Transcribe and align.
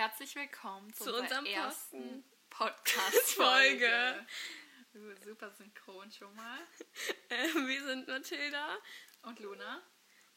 Herzlich 0.00 0.34
willkommen 0.34 0.90
zu, 0.94 1.04
Zu 1.04 1.10
unserer 1.10 1.40
unserem 1.40 1.44
ersten 1.44 2.24
Podcast-Folge. 2.48 4.26
Folge. 4.94 5.16
Super 5.22 5.50
synchron 5.50 6.10
schon 6.10 6.34
mal. 6.36 6.58
Ähm, 7.28 7.68
wir 7.68 7.84
sind 7.84 8.08
Mathilda 8.08 8.78
Und 9.24 9.38
Luna? 9.40 9.82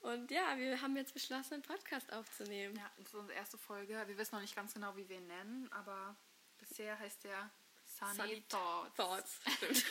und 0.02 0.30
ja, 0.32 0.58
wir 0.58 0.82
haben 0.82 0.98
jetzt 0.98 1.14
beschlossen, 1.14 1.54
einen 1.54 1.64
Podcast 1.64 2.12
aufzunehmen. 2.12 2.76
Ja, 2.76 2.92
das 2.98 3.08
ist 3.08 3.16
unsere 3.16 3.40
erste 3.40 3.58
Folge. 3.58 4.04
Wir 4.06 4.18
wissen 4.18 4.36
noch 4.36 4.42
nicht 4.42 4.54
ganz 4.54 4.74
genau, 4.74 4.98
wie 4.98 5.08
wir 5.08 5.16
ihn 5.16 5.28
nennen, 5.28 5.72
aber 5.72 6.18
bisher 6.58 7.00
heißt 7.00 7.24
der 7.24 7.50
Sunny, 7.86 8.16
Sunny 8.16 8.44
Thoughts. 8.50 8.96
Thoughts, 8.98 9.40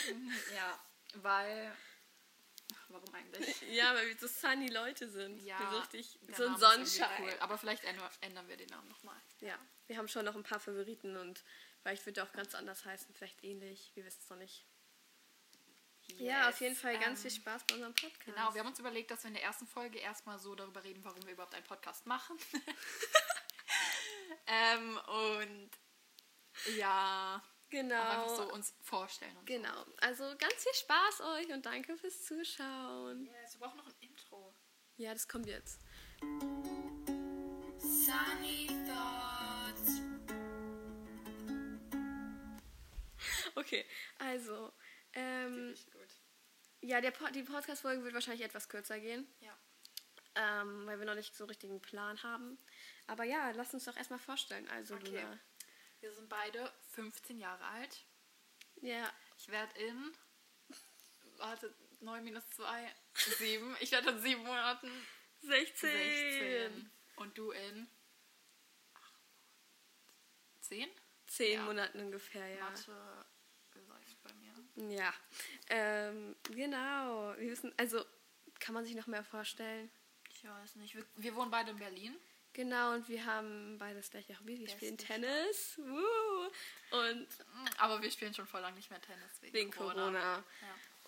stimmt. 0.00 0.32
Ja, 0.54 0.80
weil... 1.16 1.70
Warum 2.94 3.12
eigentlich? 3.12 3.60
ja, 3.72 3.92
weil 3.92 4.06
wir 4.06 4.16
so 4.16 4.28
sunny 4.28 4.68
Leute 4.68 5.10
sind. 5.10 5.40
Ja, 5.40 5.58
wir 5.58 5.68
sind 5.68 5.94
richtig 5.94 6.20
so 6.36 6.46
ein 6.46 6.56
Sonnenschein. 6.56 7.24
Cool. 7.24 7.36
Aber 7.40 7.58
vielleicht 7.58 7.82
ändern 7.82 8.46
wir 8.46 8.56
den 8.56 8.68
Namen 8.68 8.88
nochmal. 8.88 9.20
Ja, 9.40 9.58
wir 9.88 9.98
haben 9.98 10.06
schon 10.06 10.24
noch 10.24 10.36
ein 10.36 10.44
paar 10.44 10.60
Favoriten 10.60 11.16
und 11.16 11.42
vielleicht 11.82 12.06
wird 12.06 12.18
er 12.18 12.24
auch 12.24 12.32
ganz 12.32 12.54
anders 12.54 12.84
heißen, 12.84 13.12
vielleicht 13.12 13.42
ähnlich, 13.42 13.90
wir 13.94 14.04
wissen 14.04 14.20
es 14.22 14.30
noch 14.30 14.36
nicht. 14.36 14.64
ja, 16.18 16.48
auf 16.48 16.60
jeden 16.60 16.76
Fall 16.76 16.96
ganz 17.00 17.18
ähm, 17.18 17.22
viel 17.30 17.40
Spaß 17.40 17.64
bei 17.66 17.74
unserem 17.74 17.94
Podcast. 17.94 18.26
Genau, 18.26 18.54
wir 18.54 18.60
haben 18.60 18.68
uns 18.68 18.78
überlegt, 18.78 19.10
dass 19.10 19.24
wir 19.24 19.28
in 19.28 19.34
der 19.34 19.42
ersten 19.42 19.66
Folge 19.66 19.98
erstmal 19.98 20.38
so 20.38 20.54
darüber 20.54 20.84
reden, 20.84 21.02
warum 21.02 21.20
wir 21.26 21.32
überhaupt 21.32 21.54
einen 21.54 21.66
Podcast 21.66 22.06
machen. 22.06 22.36
ähm, 24.46 25.00
und 25.08 25.70
ja, 26.76 27.42
auch 27.92 28.08
einfach 28.10 28.24
genau. 28.26 28.36
so 28.36 28.52
uns 28.52 28.74
vorstellen. 28.80 29.36
Und 29.36 29.46
Genau, 29.46 29.84
also 30.00 30.24
ganz 30.38 30.54
viel 30.62 30.74
Spaß 30.74 31.20
euch 31.38 31.52
und 31.52 31.64
danke 31.66 31.96
fürs 31.96 32.24
Zuschauen. 32.24 33.24
So. 33.26 33.32
Yes, 33.32 33.54
wir 33.54 33.60
brauchen 33.66 33.76
noch 33.78 33.86
ein 33.86 33.94
Intro. 34.00 34.54
Ja, 34.96 35.12
das 35.12 35.26
kommt 35.28 35.46
jetzt. 35.46 35.80
Sunny 37.78 38.66
Thoughts. 38.86 40.00
Okay, 43.56 43.84
also, 44.18 44.72
ähm, 45.12 45.74
ja, 46.80 47.00
der 47.00 47.12
po 47.12 47.26
die 47.28 47.42
Podcast-Folge 47.42 48.02
wird 48.04 48.14
wahrscheinlich 48.14 48.44
etwas 48.44 48.68
kürzer 48.68 48.98
gehen, 48.98 49.26
Ja. 49.40 49.56
ähm, 50.34 50.86
weil 50.86 50.98
wir 50.98 51.06
noch 51.06 51.14
nicht 51.14 51.34
so 51.36 51.44
richtigen 51.44 51.80
Plan 51.80 52.20
haben. 52.22 52.58
Aber 53.06 53.24
ja, 53.24 53.50
lass 53.52 53.72
uns 53.74 53.84
doch 53.84 53.96
erstmal 53.96 54.18
vorstellen. 54.18 54.68
Also, 54.68 54.94
Okay. 54.96 55.20
Luna. 55.20 55.38
Wir 56.04 56.12
sind 56.12 56.28
beide 56.28 56.70
15 56.90 57.38
Jahre 57.38 57.64
alt. 57.64 58.04
Ja, 58.82 59.10
Ich 59.38 59.48
werde 59.48 59.72
in. 59.78 60.12
Warte, 61.38 61.74
9 62.00 62.22
minus 62.22 62.46
2, 62.50 62.94
7. 63.38 63.74
Ich 63.80 63.90
werde 63.90 64.10
in 64.10 64.18
7 64.20 64.42
Monaten 64.42 64.90
16. 65.40 65.90
16. 65.90 66.90
Und 67.16 67.38
du 67.38 67.52
in. 67.52 67.88
10? 70.60 70.90
10 71.26 71.52
Ja. 71.54 71.64
Monaten 71.64 71.98
ungefähr, 72.00 72.48
ja. 72.48 72.68
Mathe 72.68 72.92
läuft 73.88 74.22
bei 74.22 74.34
mir. 74.34 74.94
Ja, 74.94 75.14
ähm, 75.70 76.36
genau. 76.50 77.34
Wir 77.38 77.50
wissen, 77.50 77.72
also, 77.78 78.04
kann 78.58 78.74
man 78.74 78.84
sich 78.84 78.94
noch 78.94 79.06
mehr 79.06 79.24
vorstellen? 79.24 79.90
Ich 80.28 80.44
weiß 80.44 80.76
nicht. 80.76 80.96
Wir, 80.96 81.06
wir 81.16 81.34
wohnen 81.34 81.50
beide 81.50 81.70
in 81.70 81.78
Berlin. 81.78 82.14
Genau, 82.54 82.94
und 82.94 83.08
wir 83.08 83.26
haben 83.26 83.76
beide 83.78 83.96
das 83.96 84.10
gleiche 84.10 84.38
Hobby. 84.38 84.58
Wir 84.58 84.68
spielen 84.68 84.96
Tennis. 84.96 85.76
Woo. 85.78 86.96
Und 86.96 87.28
Aber 87.78 88.00
wir 88.00 88.10
spielen 88.10 88.32
schon 88.32 88.46
vor 88.46 88.60
lang 88.60 88.74
nicht 88.74 88.90
mehr 88.90 89.00
Tennis 89.00 89.42
wegen, 89.42 89.54
wegen 89.54 89.70
Corona. 89.70 90.36
Ja. 90.36 90.44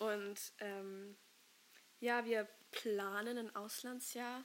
Und 0.07 0.39
ähm, 0.59 1.17
ja, 2.01 2.25
wir 2.25 2.49
planen 2.73 3.39
ein 3.39 3.55
Auslandsjahr. 3.57 4.45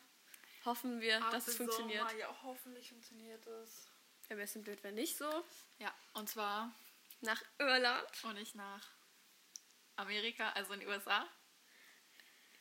Hoffen 0.63 1.01
wir, 1.01 1.19
dass 1.31 1.47
es 1.47 1.57
funktioniert. 1.57 2.05
Ja, 2.19 2.35
hoffentlich 2.43 2.89
funktioniert 2.89 3.45
es. 3.47 3.89
Wäre 4.27 4.39
ein 4.39 4.43
bisschen 4.45 4.61
blöd, 4.61 4.83
wenn 4.83 4.93
nicht 4.93 5.17
so. 5.17 5.43
Ja, 5.79 5.93
und 6.13 6.29
zwar 6.29 6.71
Nach 7.21 7.41
Irland. 7.57 8.23
und 8.23 8.37
ich 8.37 8.53
nach 8.53 8.87
Amerika, 9.95 10.51
also 10.51 10.73
in 10.73 10.81
die 10.81 10.87
USA. 10.87 11.27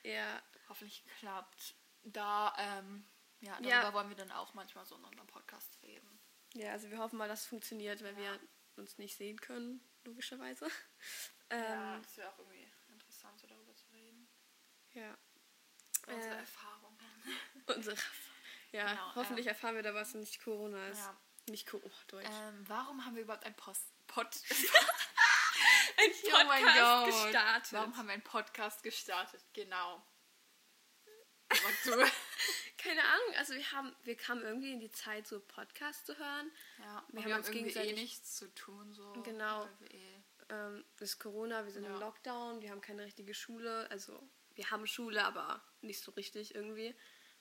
Ja, 0.03 0.43
Hoffentlich 0.71 1.05
klappt. 1.19 1.75
Da, 2.05 2.55
ähm, 2.57 3.05
ja, 3.41 3.53
darüber 3.55 3.69
Ja. 3.69 3.93
wollen 3.95 4.09
wir 4.09 4.17
dann 4.17 4.31
auch 4.33 4.55
manchmal 4.55 4.85
so 4.87 4.97
in 4.97 5.05
unserem 5.05 5.27
Podcast 5.27 5.79
reden. 5.83 6.21
ja, 6.55 6.73
also 6.73 6.91
wir 6.91 6.99
hoffen 6.99 7.17
mal, 7.19 7.29
dass 7.29 7.41
es 7.43 7.47
funktioniert, 7.47 8.03
weil 8.03 8.13
Ja. 8.15 8.33
wir 8.33 8.41
uns 8.77 8.99
nicht 8.99 9.17
sehen 9.17 9.41
können, 9.41 9.81
logischerweise. 10.05 10.67
ja, 11.51 11.95
Ähm, 11.97 12.03
das 12.03 12.17
wäre 12.17 12.31
auch 12.31 12.39
irgendwie 12.39 12.71
interessant, 12.89 13.39
so 13.41 13.47
darüber 13.47 13.75
zu 13.75 13.89
reden. 13.93 14.29
ja. 14.95 15.17
Unsere 16.07 16.35
Äh, 16.35 16.39
Erfahrungen. 16.39 16.99
Unsere. 17.67 17.97
Ja, 18.73 18.89
Genau, 18.91 19.15
hoffentlich 19.17 19.47
ähm, 19.47 19.51
erfahren 19.53 19.75
wir 19.75 19.83
da 19.83 19.93
was 19.95 20.15
und 20.15 20.21
nicht 20.21 20.43
Corona 20.43 20.89
ist. 20.89 20.99
Ja. 20.99 21.21
Nicht 21.51 21.67
Corona, 21.67 21.93
oh, 21.93 22.05
Deutsch. 22.09 22.29
Ähm, 22.31 22.65
warum 22.69 23.05
haben 23.05 23.15
wir 23.17 23.23
überhaupt 23.23 23.45
ein 23.45 23.55
Post 23.57 23.85
Pod 24.07 24.27
Ein 25.97 26.11
Oh 26.33 26.45
mein 26.47 26.65
Gott. 26.65 27.07
gestartet. 27.07 27.73
Warum 27.73 27.97
haben 27.97 28.07
wir 28.07 28.15
einen 28.15 28.23
Podcast 28.25 28.83
gestartet? 28.83 29.45
Genau. 29.53 30.03
Aber 31.49 31.71
du. 31.85 32.11
Keine 32.83 33.03
Ahnung, 33.05 33.35
also 33.37 33.55
wir 33.55 33.73
haben, 33.73 33.95
wir 34.05 34.17
kamen 34.17 34.43
irgendwie 34.43 34.73
in 34.73 34.81
die 34.81 34.91
Zeit, 34.91 35.27
so 35.27 35.41
Podcasts 35.41 36.05
zu 36.07 36.17
hören. 36.19 36.51
Ja, 36.79 37.05
Wir 37.09 37.15
wir, 37.17 37.25
haben 37.25 37.33
haben 37.33 37.39
uns 37.41 37.49
irgendwie 37.49 37.71
eh 37.71 37.73
gegenseitig- 37.73 37.95
nichts 38.01 38.37
zu 38.37 38.55
tun. 38.55 38.95
So, 38.95 39.13
Genau. 39.23 39.69
wir 39.81 39.91
eh- 39.95 40.21
Ähm, 40.49 40.85
es 40.97 41.03
ist 41.03 41.19
Corona, 41.21 41.65
wir 41.65 41.71
sind 41.73 41.85
Ja. 41.85 41.95
im 41.95 42.01
Lockdown, 42.01 42.61
wir 42.61 42.71
haben 42.71 42.81
keine 42.81 43.05
richtige 43.05 43.35
Schule. 43.35 43.89
Also 43.91 44.21
wir 44.55 44.69
haben 44.73 44.85
Schule, 44.87 45.23
aber 45.25 45.63
nicht 45.81 46.03
so 46.03 46.11
richtig 46.13 46.55
irgendwie. 46.57 46.93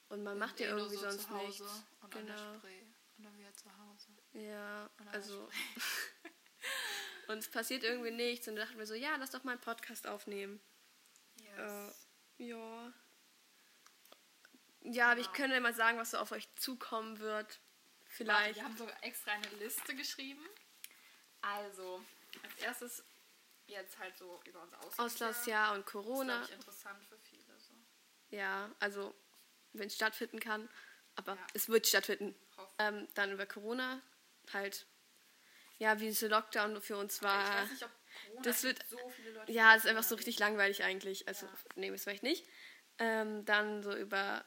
Und 0.10 0.22
man 0.24 0.36
wir 0.38 0.46
macht 0.46 0.60
ja 0.60 0.68
eh 0.68 0.70
irgendwie 0.72 0.96
so 0.96 1.10
sonst 1.10 1.28
Hause 1.30 1.64
nichts. 1.64 1.84
Und 2.02 2.16
an 2.16 2.26
der 2.28 2.36
Genau. 2.36 2.58
Spree. 2.60 2.82
Und 3.18 3.24
dann 3.24 3.38
wieder 3.38 3.54
zu 3.56 3.78
Hause. 3.80 4.08
Ja, 4.34 4.90
also 5.12 5.50
und 7.30 7.38
es 7.40 7.50
passiert 7.50 7.84
irgendwie 7.84 8.12
nichts. 8.12 8.48
Und 8.48 8.56
dann 8.58 8.66
dachten 8.68 8.78
wir 8.78 8.86
so, 8.86 8.94
ja, 8.94 9.16
lass 9.16 9.32
doch 9.32 9.44
mal 9.44 9.54
einen 9.54 9.62
Podcast 9.62 10.06
aufnehmen. 10.06 10.62
Yes. 11.42 12.08
Ja. 12.38 12.94
Ja, 14.82 15.12
aber 15.12 15.20
ich 15.22 15.32
könnte 15.34 15.56
ja 15.56 15.60
mal 15.62 15.74
sagen, 15.74 15.98
was 15.98 16.12
so 16.12 16.18
auf 16.18 16.32
euch 16.32 16.48
zukommen 16.56 17.20
wird. 17.20 17.60
Vielleicht. 18.06 18.56
wir 18.56 18.64
haben 18.64 18.76
sogar 18.78 19.04
extra 19.04 19.32
eine 19.32 19.48
Liste 19.60 19.96
geschrieben. 19.96 20.44
Also, 21.42 22.04
als 22.44 22.56
erstes 22.58 23.04
jetzt 23.68 23.98
halt 24.00 24.18
so 24.18 24.42
über 24.46 24.62
unser 24.64 24.78
Auslandsjahr. 24.80 25.06
Auslandsjahr 25.06 25.72
und 25.74 25.80
Das 25.82 25.86
ist, 25.88 25.92
Corona. 25.92 26.38
glaub 26.38 26.50
ich, 26.50 26.56
interessant 26.56 27.04
für 27.06 27.18
viele. 27.20 27.60
So. 27.60 27.74
Ja, 28.30 28.74
also 28.80 29.14
wenn 29.74 29.88
es 29.88 29.96
stattfinden 29.96 30.40
kann. 30.40 30.68
Aber 31.16 31.36
Ja. 31.36 31.48
es 31.54 31.70
wird 31.70 31.86
stattfinden. 31.88 32.36
Ähm, 32.80 33.08
dann 33.14 33.32
über 33.32 33.46
Corona 33.46 34.02
halt. 34.54 34.88
Ja, 35.78 36.00
wie 36.00 36.08
dieser 36.08 36.30
Lockdown 36.30 36.82
für 36.82 36.98
uns 36.98 37.22
war. 37.22 37.44
ich 37.44 37.56
weiß 37.64 37.72
nicht, 37.72 37.84
ob 37.84 37.92
Corona 38.26 38.42
das 38.42 38.64
wird- 38.64 38.86
so 38.88 39.10
viele 39.10 39.32
Leute. 39.32 39.52
Ja, 39.52 39.76
es 39.76 39.84
ist 39.86 39.90
einfach 39.90 40.04
so 40.04 40.16
richtig 40.16 40.40
langweilig 40.40 40.84
eigentlich. 40.84 41.28
Also, 41.28 41.46
Ja. 41.46 41.54
nee, 41.76 41.92
das 41.92 42.04
vielleicht 42.04 42.24
nicht. 42.24 42.46
Ähm, 42.98 43.46
dann 43.46 43.82
so 43.84 43.96
über 43.96 44.44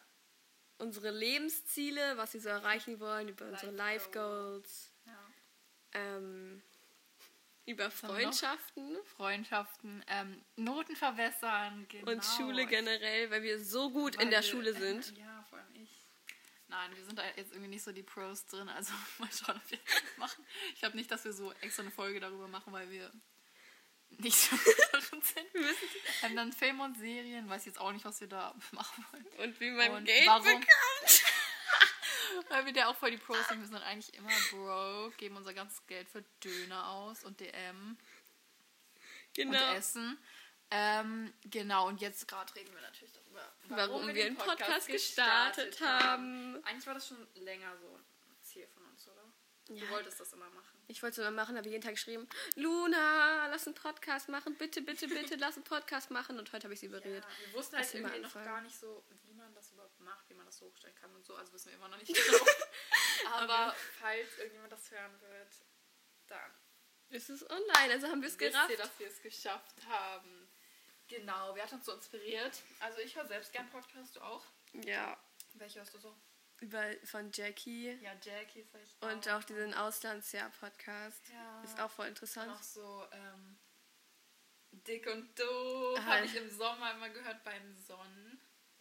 unsere 0.83 1.11
Lebensziele, 1.11 2.17
was 2.17 2.35
wir 2.35 2.41
so 2.41 2.49
erreichen 2.49 3.01
wollen, 3.01 3.29
über 3.29 3.47
unsere 3.47 3.71
Life 3.73 4.07
Life 4.07 4.11
Goals, 4.11 4.93
Ja. 5.07 5.31
ähm, 5.93 6.63
über? 7.65 7.91
Freundschaften 7.91 8.97
Freundschaften, 9.05 10.05
ähm, 10.09 10.45
Noten 10.57 10.97
verbessern, 10.97 11.87
genau. 11.89 12.11
und 12.13 12.25
Schule 12.25 12.67
generell, 12.67 13.31
weil 13.31 13.43
wir 13.43 13.59
so 13.65 13.91
gut 13.91 14.17
Weil 14.17 14.25
in 14.25 14.31
der 14.31 14.41
wir- 14.43 14.49
Schule 14.49 14.75
sind. 14.75 15.17
Ja, 15.19 15.45
vor 15.49 15.59
allem 15.59 15.75
ich. 15.77 15.91
Nein, 16.69 16.91
wir 16.97 17.05
sind 17.05 17.19
da 17.19 17.23
jetzt 17.37 17.53
irgendwie 17.53 17.69
nicht 17.69 17.83
so 17.85 17.93
die 17.93 18.03
Pros 18.03 18.47
drin, 18.47 18.69
also 18.69 18.93
mal 19.19 19.29
schauen, 19.31 19.57
ob 19.63 19.71
wir 19.71 19.79
das 19.79 20.17
machen. 20.19 20.45
Ich 20.75 20.81
glaube 20.81 20.97
nicht, 20.97 21.11
dass 21.11 21.25
wir 21.25 21.33
so 21.33 21.53
extra 21.61 21.83
eine 21.83 21.91
Folge 21.93 22.19
darüber 22.19 22.49
machen, 22.49 22.73
weil 22.73 22.91
wir 22.91 23.11
nicht 24.11 24.37
so 24.37 24.57
darin 25.13 25.23
sind. 25.23 25.47
Ähm, 26.23 26.37
dann 26.37 26.53
Film 26.53 26.81
und 26.81 26.97
Serien, 26.99 27.49
weiß 27.49 27.65
jetzt 27.67 27.79
auch 27.81 27.93
nicht, 27.93 28.05
was 28.05 28.21
wir 28.21 28.29
da 28.29 28.55
machen 28.73 29.05
wollen. 29.13 29.27
Und 29.51 29.61
wie 29.61 29.71
man 29.71 29.91
Und 29.93 30.05
Geld 30.05 30.27
warum- 30.27 30.45
bekommt. 30.45 31.23
Weil 32.49 32.65
wir 32.67 32.73
da 32.73 32.87
auch 32.87 32.97
voll 32.97 33.11
die 33.11 33.19
Pros 33.19 33.47
sind. 33.49 33.61
Wir 33.61 33.67
sind 33.67 33.77
eigentlich 33.83 34.15
immer 34.15 34.31
broke, 34.51 35.15
geben 35.19 35.37
unser 35.37 35.53
ganzes 35.53 35.87
Geld 35.87 36.09
für 36.09 36.23
Döner 36.43 36.89
aus 36.89 37.25
und 37.25 37.39
DM 37.41 37.99
Genau. 39.35 39.51
und 39.71 39.77
Essen. 39.77 40.19
Ähm, 40.71 41.33
genau, 41.45 41.89
und 41.89 42.01
jetzt 42.01 42.27
gerade 42.27 42.55
reden 42.55 42.73
wir 42.73 42.81
natürlich 42.81 43.13
darüber, 43.13 43.53
Warum, 43.69 44.07
wir 44.07 44.15
den 44.15 44.29
einen 44.29 44.37
Podcast 44.37 44.87
gestartet 44.89 45.79
haben. 45.83 46.65
Eigentlich 46.65 46.87
war 46.87 46.95
das 46.95 47.09
schon 47.09 47.27
länger 47.35 47.77
so 47.77 47.95
ein 47.95 48.05
Ziel 48.43 48.67
von 48.69 48.83
uns, 48.87 49.07
oder? 49.07 49.23
Ja. 49.69 49.85
Du 49.85 49.91
wolltest 49.91 50.19
das 50.21 50.33
immer 50.33 50.49
machen. 50.51 50.82
Ich 50.93 51.03
wollte 51.03 51.23
es 51.23 51.27
immer 51.27 51.31
machen, 51.35 51.57
habe 51.57 51.69
jeden 51.69 51.83
Tag 51.83 51.95
geschrieben, 51.95 52.29
Luna, 52.55 53.47
lass 53.49 53.67
einen 53.67 53.75
Podcast 53.75 54.29
machen, 54.29 54.55
bitte, 54.59 54.83
bitte, 54.83 55.09
bitte, 55.09 55.37
lass 55.37 55.57
einen 55.57 55.65
Podcast 55.65 56.11
machen. 56.11 56.39
Und 56.39 56.53
heute 56.53 56.65
habe 56.65 56.75
ich 56.75 56.81
sie 56.81 56.87
überredet. 56.87 57.25
Ja, 57.25 57.47
wir 57.47 57.55
wussten 57.55 57.77
halt 57.77 57.95
irgendwie 57.95 58.19
noch 58.21 58.35
gar 58.35 58.61
nicht 58.61 58.77
so, 58.79 59.03
wie 59.25 59.33
man 59.33 59.55
das 59.55 59.73
überhaupt 59.73 59.99
macht, 60.01 60.29
wie 60.29 60.35
man 60.35 60.45
das 60.45 60.59
so 60.59 60.67
hochstellen 60.67 60.95
kann 60.97 61.15
und 61.15 61.25
so. 61.25 61.35
Also 61.35 61.53
wissen 61.55 61.69
wir 61.71 61.77
immer 61.77 61.89
noch 61.89 61.97
nicht 61.97 62.15
genau. 62.15 62.45
Aber 63.33 63.75
falls 64.01 64.37
irgendjemand 64.37 64.71
das 64.73 64.91
hören 64.91 65.19
wird, 65.23 65.65
dann 66.27 66.53
Es 67.09 67.31
ist 67.31 67.49
online, 67.51 67.93
also 67.95 68.09
haben 68.09 68.21
wir 68.21 68.29
es 68.29 68.39
wisst 68.39 68.53
gerafft. 68.53 68.71
ihr, 68.71 68.77
dass 68.77 68.99
wir 68.99 69.09
es 69.09 69.23
geschafft 69.23 69.87
haben. 69.89 70.51
Genau, 71.09 71.55
wer 71.55 71.65
hat 71.65 71.73
uns 71.73 71.87
so 71.87 71.93
inspiriert? 71.93 72.63
Also 72.81 72.99
ich 73.01 73.17
höre 73.17 73.27
selbst 73.27 73.53
gern 73.53 73.69
Podcasts, 73.71 74.13
du 74.13 74.21
auch? 74.21 74.45
Ja, 74.73 75.19
Welche 75.55 75.79
hörst 75.81 75.95
du 75.95 75.99
so? 75.99 76.15
Über 76.63 76.83
von 77.05 77.31
Jackie. 77.33 77.91
Ja, 78.01 78.13
Jackie 78.23 78.61
ist 78.61 78.75
echt 78.75 79.03
Und 79.03 79.29
auch 79.29 79.45
diesen 79.45 79.75
Auslandsjahr-Podcast. 79.75 81.29
Ja. 81.31 81.63
Ist 81.63 81.79
auch 81.81 81.91
voll 81.91 82.07
interessant. 82.09 82.49
Noch 82.51 82.63
so 82.63 83.07
ähm, 83.13 83.59
Dick 84.71 85.07
und 85.07 85.39
Doof 85.39 85.99
habe 86.01 86.25
ich 86.25 86.35
im 86.37 86.49
Sommer 86.51 86.93
immer 86.93 87.11
gehört 87.11 87.45
beim 87.45 87.75
Sonnen. 87.77 88.41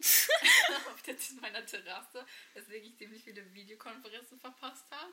Auf 0.90 1.02
der, 1.02 1.14
meiner 1.40 1.64
Terrasse, 1.64 2.26
weswegen 2.54 2.88
ich 2.88 2.96
ziemlich 2.96 3.22
viele 3.22 3.52
Videokonferenzen 3.54 4.38
verpasst 4.40 4.90
habe. 4.90 5.12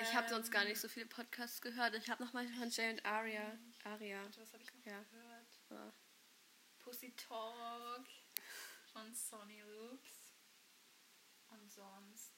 Ich 0.00 0.14
habe 0.14 0.28
sonst 0.28 0.50
gar 0.50 0.62
Ähm, 0.62 0.68
nicht 0.68 0.80
so 0.80 0.88
viele 0.88 1.06
Podcasts 1.06 1.60
gehört. 1.60 1.94
Ich 1.94 2.08
habe 2.08 2.22
noch 2.24 2.32
mal 2.32 2.46
von 2.48 2.70
Jay 2.70 2.90
und 2.90 3.04
Aria. 3.04 3.58
Aria. 3.84 4.22
Warte, 4.22 4.40
Was 4.40 4.52
habe 4.52 4.62
ich 4.62 4.72
noch 4.72 4.84
Ja. 4.84 5.02
gehört? 5.02 5.60
Ja. 5.70 5.92
Pussy 6.78 7.14
Talk 7.16 8.06
von 8.92 9.12
Sonny 9.14 9.60
Loops. 9.62 10.21
Und 11.52 11.70
sonst. 11.70 12.32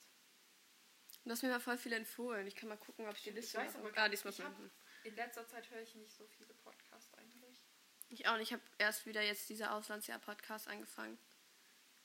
Du 1.23 1.31
hast 1.31 1.41
mir 1.41 1.49
mal 1.49 1.59
voll 1.59 1.77
viel 1.77 1.93
empfohlen. 1.93 2.45
Ich 2.47 2.55
kann 2.55 2.69
mal 2.69 2.77
gucken, 2.77 3.07
ob 3.07 3.15
ich 3.15 3.23
die 3.23 3.29
Ich 3.29 3.35
Liste 3.35 3.57
weiß 3.57 3.73
noch- 3.73 3.79
aber 3.79 3.89
Ah, 3.89 3.93
gar 3.93 4.09
die 4.09 4.13
ist 4.15 4.25
nicht. 4.25 4.39
mal 4.39 4.45
Ich 4.47 4.53
hab-. 4.53 5.05
In 5.05 5.15
letzter 5.15 5.47
Zeit 5.47 5.69
höre 5.71 5.81
ich 5.81 5.95
nicht 5.95 6.13
so 6.15 6.27
viele 6.27 6.53
Podcasts 6.55 7.13
eigentlich. 7.15 7.63
Ich 8.09 8.27
auch 8.27 8.37
nicht. 8.37 8.49
Ich 8.49 8.53
habe 8.53 8.63
erst 8.77 9.05
wieder 9.05 9.21
jetzt 9.21 9.49
diese 9.49 9.71
Auslandsjahr-Podcast 9.71 10.67
angefangen 10.67 11.17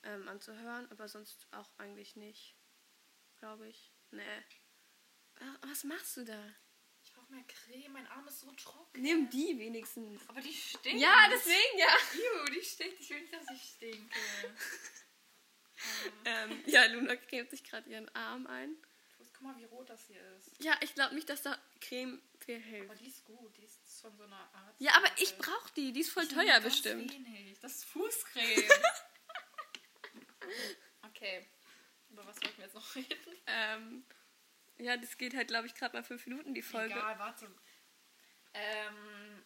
ähm, 0.03 0.27
anzuhören, 0.29 0.91
aber 0.91 1.09
sonst 1.09 1.47
auch 1.51 1.69
eigentlich 1.79 2.17
nicht. 2.17 2.57
Glaube 3.39 3.69
ich. 3.69 3.93
Nee. 4.11 4.43
Was 5.63 5.85
machst 5.85 6.17
du 6.17 6.25
da? 6.25 6.55
Ich 7.03 7.13
brauche 7.15 7.31
mehr 7.33 7.45
Creme, 7.45 7.93
mein 7.93 8.07
Arm 8.09 8.27
ist 8.29 8.41
so 8.41 8.53
trocken. 8.53 9.01
Nimm 9.01 9.29
die 9.31 9.59
wenigstens. 9.59 10.21
Aber 10.29 10.41
die 10.41 10.53
stinkt. 10.53 11.01
Ja, 11.01 11.29
deswegen 11.31 11.79
ja. 11.79 11.89
Ew, 12.15 12.45
die 12.55 12.63
stinkt. 12.63 13.01
Ich 13.01 13.11
will 13.11 13.21
nicht, 13.23 13.33
dass 13.33 13.51
ich 13.51 13.63
stinke. 13.63 14.19
Ähm, 16.25 16.63
ja, 16.67 16.85
Luna 16.87 17.17
cremt 17.17 17.51
sich 17.51 17.65
gerade 17.65 17.89
ihren 17.89 18.09
Arm 18.15 18.47
ein. 18.47 18.77
Guck 19.41 19.43
mal, 19.43 19.57
wie 19.57 19.65
rot 19.65 19.89
das 19.89 20.07
hier 20.07 20.21
ist. 20.37 20.63
Ja, 20.63 20.77
ich 20.83 20.95
glaube 20.95 21.15
nicht, 21.15 21.29
dass 21.31 21.43
da 21.43 21.57
Creme 21.81 22.21
viel 22.41 22.57
Aber 22.57 22.65
hilft. 22.65 23.01
die 23.01 23.07
ist 23.07 23.25
gut. 23.25 23.57
Die 23.57 23.65
ist 23.65 24.03
von 24.03 24.15
so 24.15 24.25
einer 24.25 24.51
Art. 24.53 24.75
Ja, 24.79 24.93
aber 24.97 25.09
ich 25.17 25.37
brauche 25.39 25.73
die. 25.75 25.93
Die 25.93 26.01
ist 26.01 26.11
voll 26.11 26.29
teuer 26.29 26.61
bestimmt. 26.61 27.11
Wenig. 27.11 27.59
Das 27.61 27.77
ist 27.77 27.85
Fußcreme. 27.87 28.65
okay. 31.09 31.47
Über 32.11 32.27
was 32.27 32.43
wollten 32.43 32.59
wir 32.59 32.65
jetzt 32.65 32.75
noch 32.75 32.95
reden? 32.95 33.37
Ähm, 33.47 34.05
ja, 34.77 34.99
das 34.99 35.17
geht 35.17 35.35
halt, 35.35 35.49
glaube 35.49 35.67
ich, 35.67 35.75
gerade 35.75 35.97
mal 35.97 36.03
fünf 36.03 36.27
Minuten, 36.27 36.53
die 36.53 36.63
Folge. 36.63 36.95
Egal, 36.95 37.19
warte. 37.19 37.47
Ähm, 38.53 39.45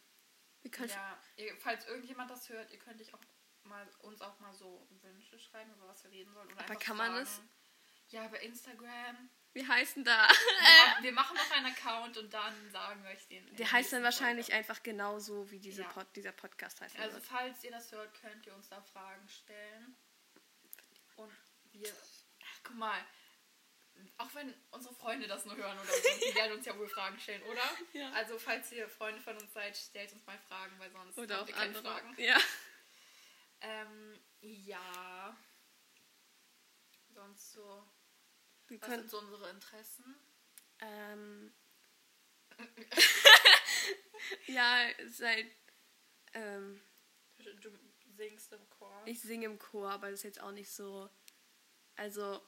ja, 0.65 1.21
ihr, 1.37 1.57
falls 1.59 1.87
irgendjemand 1.87 2.31
das 2.31 2.49
hört, 2.49 2.73
ihr 2.73 2.79
könnt 2.79 2.99
dich 2.99 3.15
auch 3.15 3.21
mal, 3.65 3.89
uns 4.01 4.21
auch 4.21 4.39
mal 4.41 4.53
so 4.53 4.87
Wünsche 5.03 5.39
schreiben, 5.39 5.73
über 5.75 5.89
was 5.89 6.03
wir 6.05 6.11
reden 6.11 6.33
sollen. 6.33 6.47
Oder 6.49 6.61
Aber 6.61 6.71
einfach 6.71 6.83
kann 6.85 6.97
man 6.97 7.15
das? 7.15 7.41
Ja, 8.09 8.27
bei 8.29 8.39
Instagram. 8.41 9.31
Wie 9.55 9.67
heißt 9.67 9.97
denn 9.97 10.05
da? 10.05 10.29
Wir 10.29 10.33
machen- 10.87 11.03
wir 11.05 11.13
machen 11.13 11.37
noch 11.37 11.51
einen 11.53 11.67
Account 11.67 12.17
und 12.19 12.33
dann 12.35 12.71
sagen 12.71 13.03
wir 13.05 13.11
euch 13.11 13.27
den. 13.29 13.55
Der 13.57 13.71
heißt 13.71 13.93
dann 13.93 14.03
wahrscheinlich 14.03 14.47
Folge. 14.47 14.59
einfach 14.59 14.83
genauso, 14.83 15.51
wie 15.51 15.61
diese 15.61 15.83
Ja. 15.83 15.89
Pod, 15.89 16.07
dieser 16.17 16.33
Podcast 16.33 16.81
heißt. 16.81 16.99
Also 16.99 17.21
falls 17.21 17.63
ihr 17.65 17.71
das 17.71 17.91
hört, 17.93 18.13
könnt 18.21 18.45
ihr 18.47 18.55
uns 18.55 18.69
da 18.69 18.81
Fragen 18.83 19.29
stellen. 19.29 19.97
Und 21.17 21.33
wir. 21.73 21.89
Ach, 22.43 22.61
guck 22.65 22.77
mal. 22.77 23.01
Auch 24.19 24.35
wenn 24.35 24.53
unsere 24.73 24.93
Freunde 24.93 25.29
das 25.29 25.45
nur 25.45 25.57
hören 25.57 25.79
oder 25.79 25.87
so, 25.93 26.09
die 26.29 26.35
werden 26.35 26.57
uns 26.59 26.67
ja 26.67 26.77
wohl 26.77 26.89
Fragen 26.89 27.19
stellen, 27.21 27.43
oder? 27.45 27.63
Ja. 27.93 28.11
Also 28.11 28.39
falls 28.41 28.73
ihr 28.73 28.89
Freunde 28.89 29.21
von 29.21 29.37
uns 29.37 29.53
seid, 29.53 29.77
stellt 29.77 30.13
uns 30.13 30.27
mal 30.27 30.37
Fragen, 30.49 30.77
weil 30.81 30.91
sonst 30.91 31.17
Oder 31.17 31.41
auch 31.43 31.47
wir 31.47 31.55
keine 31.55 31.77
andere. 31.79 31.95
Fragen. 31.95 32.15
Ja. 32.19 32.37
Ähm, 33.65 34.21
ja. 34.41 35.37
Sonst 37.09 37.53
so. 37.53 37.87
Wir 38.69 38.81
Was 38.81 38.89
können, 38.89 39.01
sind 39.03 39.11
so 39.11 39.19
unsere 39.19 39.51
Interessen? 39.51 40.15
ähm, 40.81 41.55
ja, 44.47 44.89
seit, 45.09 45.47
ähm, 46.35 46.81
Du 47.61 47.71
singst 48.17 48.53
im 48.53 48.69
Chor. 48.71 49.03
ich 49.07 49.21
singe 49.21 49.47
im 49.47 49.59
Chor, 49.59 49.91
aber 49.91 50.11
das 50.11 50.21
ist 50.21 50.25
jetzt 50.25 50.41
auch 50.41 50.53
nicht 50.53 50.71
so, 50.71 51.09
also, 51.97 52.41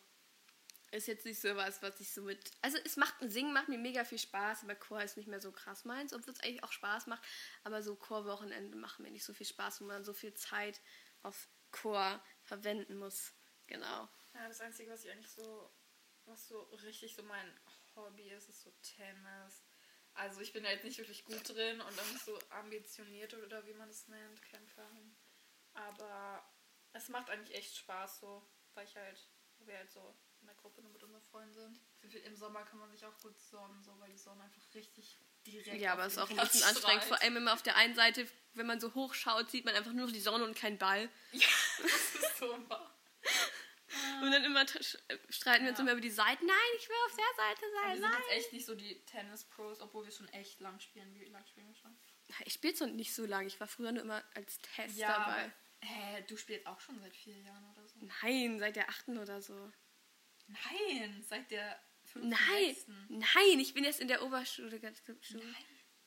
ist 0.92 1.08
jetzt 1.08 1.24
nicht 1.24 1.40
so 1.40 1.54
was, 1.56 1.82
was 1.82 2.00
ich 2.00 2.12
so 2.12 2.22
mit, 2.22 2.50
also 2.62 2.78
es 2.84 2.96
macht, 2.96 3.14
Singen 3.20 3.52
macht 3.52 3.68
mir 3.68 3.78
mega 3.78 4.04
viel 4.04 4.18
Spaß, 4.18 4.62
aber 4.62 4.74
Chor 4.76 5.02
ist 5.02 5.16
nicht 5.16 5.28
mehr 5.28 5.40
so 5.40 5.52
krass 5.52 5.84
meins, 5.84 6.12
obwohl 6.12 6.32
es 6.34 6.40
eigentlich 6.40 6.62
auch 6.64 6.72
Spaß 6.72 7.06
macht, 7.08 7.22
aber 7.64 7.82
so 7.82 7.96
Chorwochenende 7.96 8.76
machen 8.78 9.02
mir 9.02 9.10
nicht 9.10 9.24
so 9.24 9.34
viel 9.34 9.46
Spaß, 9.46 9.80
wo 9.80 9.84
man 9.84 10.04
so 10.04 10.12
viel 10.12 10.34
Zeit 10.34 10.80
auf 11.26 11.48
Chor 11.72 12.22
verwenden 12.42 12.96
muss, 12.96 13.34
genau. 13.66 14.08
Ja, 14.34 14.48
das 14.48 14.60
Einzige, 14.60 14.90
was 14.90 15.04
ich 15.04 15.10
eigentlich 15.10 15.30
so, 15.30 15.70
was 16.24 16.46
so 16.48 16.62
richtig 16.84 17.14
so 17.14 17.22
mein 17.22 17.60
Hobby 17.94 18.30
ist, 18.30 18.48
ist 18.48 18.62
so 18.62 18.70
Tennis. 18.82 19.64
Also 20.14 20.40
ich 20.40 20.52
bin 20.52 20.62
da 20.62 20.70
jetzt 20.70 20.84
nicht 20.84 20.98
wirklich 20.98 21.24
gut 21.24 21.48
drin 21.48 21.80
und 21.80 22.00
auch 22.00 22.12
nicht 22.12 22.24
so 22.24 22.38
ambitioniert 22.50 23.34
oder 23.34 23.66
wie 23.66 23.74
man 23.74 23.88
das 23.88 24.08
nennt, 24.08 24.42
Kämpferin. 24.42 25.16
Aber 25.74 26.42
es 26.92 27.08
macht 27.08 27.28
eigentlich 27.28 27.56
echt 27.56 27.76
Spaß 27.76 28.20
so, 28.20 28.48
weil 28.74 28.86
ich 28.86 28.96
halt, 28.96 29.28
wir 29.58 29.76
halt 29.76 29.90
so 29.90 30.16
in 30.40 30.46
der 30.46 30.56
Gruppe 30.56 30.80
nur 30.80 30.92
mit 30.92 31.02
unseren 31.02 31.22
Freunden 31.22 31.52
sind. 31.52 31.80
Im 32.24 32.36
Sommer 32.36 32.64
kann 32.64 32.78
man 32.78 32.90
sich 32.90 33.04
auch 33.04 33.18
gut 33.18 33.38
sonnen, 33.38 33.82
so, 33.82 33.98
weil 33.98 34.10
die 34.10 34.16
Sonne 34.16 34.44
einfach 34.44 34.74
richtig 34.74 35.18
direkt 35.62 35.80
Ja, 35.82 35.92
aber 35.92 36.06
es 36.06 36.14
ist 36.14 36.18
auch 36.18 36.30
ein 36.30 36.36
bisschen 36.36 36.62
anstrengend. 36.62 37.02
Vor 37.04 37.16
strahlt. 37.16 37.22
allem 37.22 37.36
immer 37.38 37.52
auf 37.52 37.62
der 37.62 37.76
einen 37.76 37.94
Seite, 37.94 38.26
wenn 38.54 38.66
man 38.66 38.80
so 38.80 38.94
hoch 38.94 39.14
schaut, 39.14 39.50
sieht 39.50 39.64
man 39.64 39.74
einfach 39.74 39.92
nur 39.92 40.06
noch 40.06 40.12
die 40.12 40.20
Sonne 40.20 40.44
und 40.44 40.56
keinen 40.56 40.78
Ball. 40.78 41.08
Ja, 41.32 41.46
das 41.82 42.14
ist 42.14 42.38
so 42.38 42.48
wahr. 42.68 42.92
Und 44.22 44.30
dann 44.30 44.44
immer 44.44 44.62
äh, 44.62 45.18
streiten 45.30 45.64
wir 45.64 45.70
uns 45.70 45.78
Ja. 45.78 45.82
immer 45.84 45.92
über 45.92 46.00
die 46.00 46.10
Seiten. 46.10 46.44
Nein, 46.44 46.56
ich 46.78 46.88
will 46.88 46.96
auf 47.06 47.16
der 47.16 47.44
Seite 47.44 47.60
sein. 47.72 47.88
wir 47.94 48.00
sind 48.00 48.10
Nein. 48.10 48.22
jetzt 48.28 48.38
echt 48.44 48.52
nicht 48.52 48.66
so 48.66 48.74
die 48.74 49.04
Tennis-Pros, 49.06 49.80
obwohl 49.80 50.04
wir 50.04 50.12
schon 50.12 50.28
echt 50.30 50.60
lang 50.60 50.78
spielen. 50.80 51.14
Wie 51.14 51.24
lang 51.26 51.46
spielen 51.46 51.68
wir 51.68 51.74
schon? 51.74 51.96
Ich 52.44 52.54
spiele 52.54 52.74
noch 52.86 52.94
nicht 52.94 53.14
so 53.14 53.24
lange. 53.24 53.46
Ich 53.46 53.58
war 53.58 53.66
früher 53.68 53.92
nur 53.92 54.02
immer 54.02 54.22
als 54.34 54.58
Test 54.58 55.00
dabei. 55.00 55.14
aber, 55.44 55.52
hä, 55.82 56.24
du 56.28 56.36
spielst 56.36 56.66
auch 56.66 56.80
schon 56.80 57.00
seit 57.00 57.14
vier 57.16 57.38
Jahren 57.38 57.64
oder 57.70 57.86
so. 57.88 57.98
Nein, 58.22 58.58
seit 58.58 58.76
der 58.76 58.88
achten 58.88 59.16
oder 59.18 59.40
so. 59.40 59.72
Nein, 60.46 61.24
seit 61.26 61.50
der 61.50 61.80
fünften, 62.06 62.30
Nein, 62.30 62.74
sechsten. 62.74 63.06
nein, 63.08 63.60
ich 63.60 63.74
bin 63.74 63.84
erst 63.84 64.00
in 64.00 64.08
der 64.08 64.22
Oberschule. 64.22 64.78
Nein. 64.80 64.94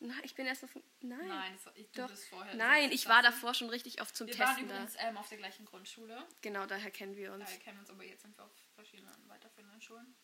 Nein, 0.01 0.21
ich 0.23 0.33
bin 0.33 0.45
erst 0.45 0.63
auf. 0.63 0.73
Nein. 1.01 1.27
Nein, 1.27 1.59
das, 1.61 1.75
ich, 1.75 1.91
Doch. 1.91 2.09
bist 2.09 2.29
vorher. 2.29 2.55
Nein, 2.55 2.91
ich 2.91 3.07
war 3.09 3.21
davor 3.21 3.53
schon 3.53 3.69
richtig 3.69 4.01
oft 4.01 4.15
zum 4.15 4.27
Wir 4.27 4.39
waren 4.39 4.47
Testen 4.55 4.65
übrigens 4.65 4.95
ähm, 4.97 5.17
auf 5.17 5.27
der 5.27 5.37
gleichen 5.39 5.65
Grundschule. 5.65 6.25
Genau, 6.41 6.65
daher 6.65 6.89
kennen 6.89 7.17
wir 7.17 7.33
uns. 7.33 7.43
Daher 7.43 7.59
kennen 7.59 7.77
wir 7.77 7.81
uns, 7.81 7.89
aber 7.89 8.05
jetzt 8.05 8.21
sind 8.21 8.37
wir 8.37 8.45
auf 8.45 8.51
verschiedenen 8.75 9.13
weiterführenden 9.27 9.81
Schulen. 9.81 10.15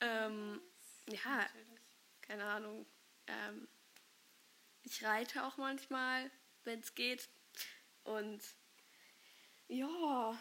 Ähm, 0.00 0.62
ja, 1.08 1.36
Natürlich. 1.36 1.80
keine 2.22 2.44
Ahnung. 2.44 2.86
Ähm, 3.26 3.68
ich 4.82 5.04
reite 5.04 5.44
auch 5.44 5.58
manchmal, 5.58 6.30
wenn 6.64 6.80
es 6.80 6.94
geht. 6.94 7.28
Und 8.04 8.40
ja, 9.68 10.38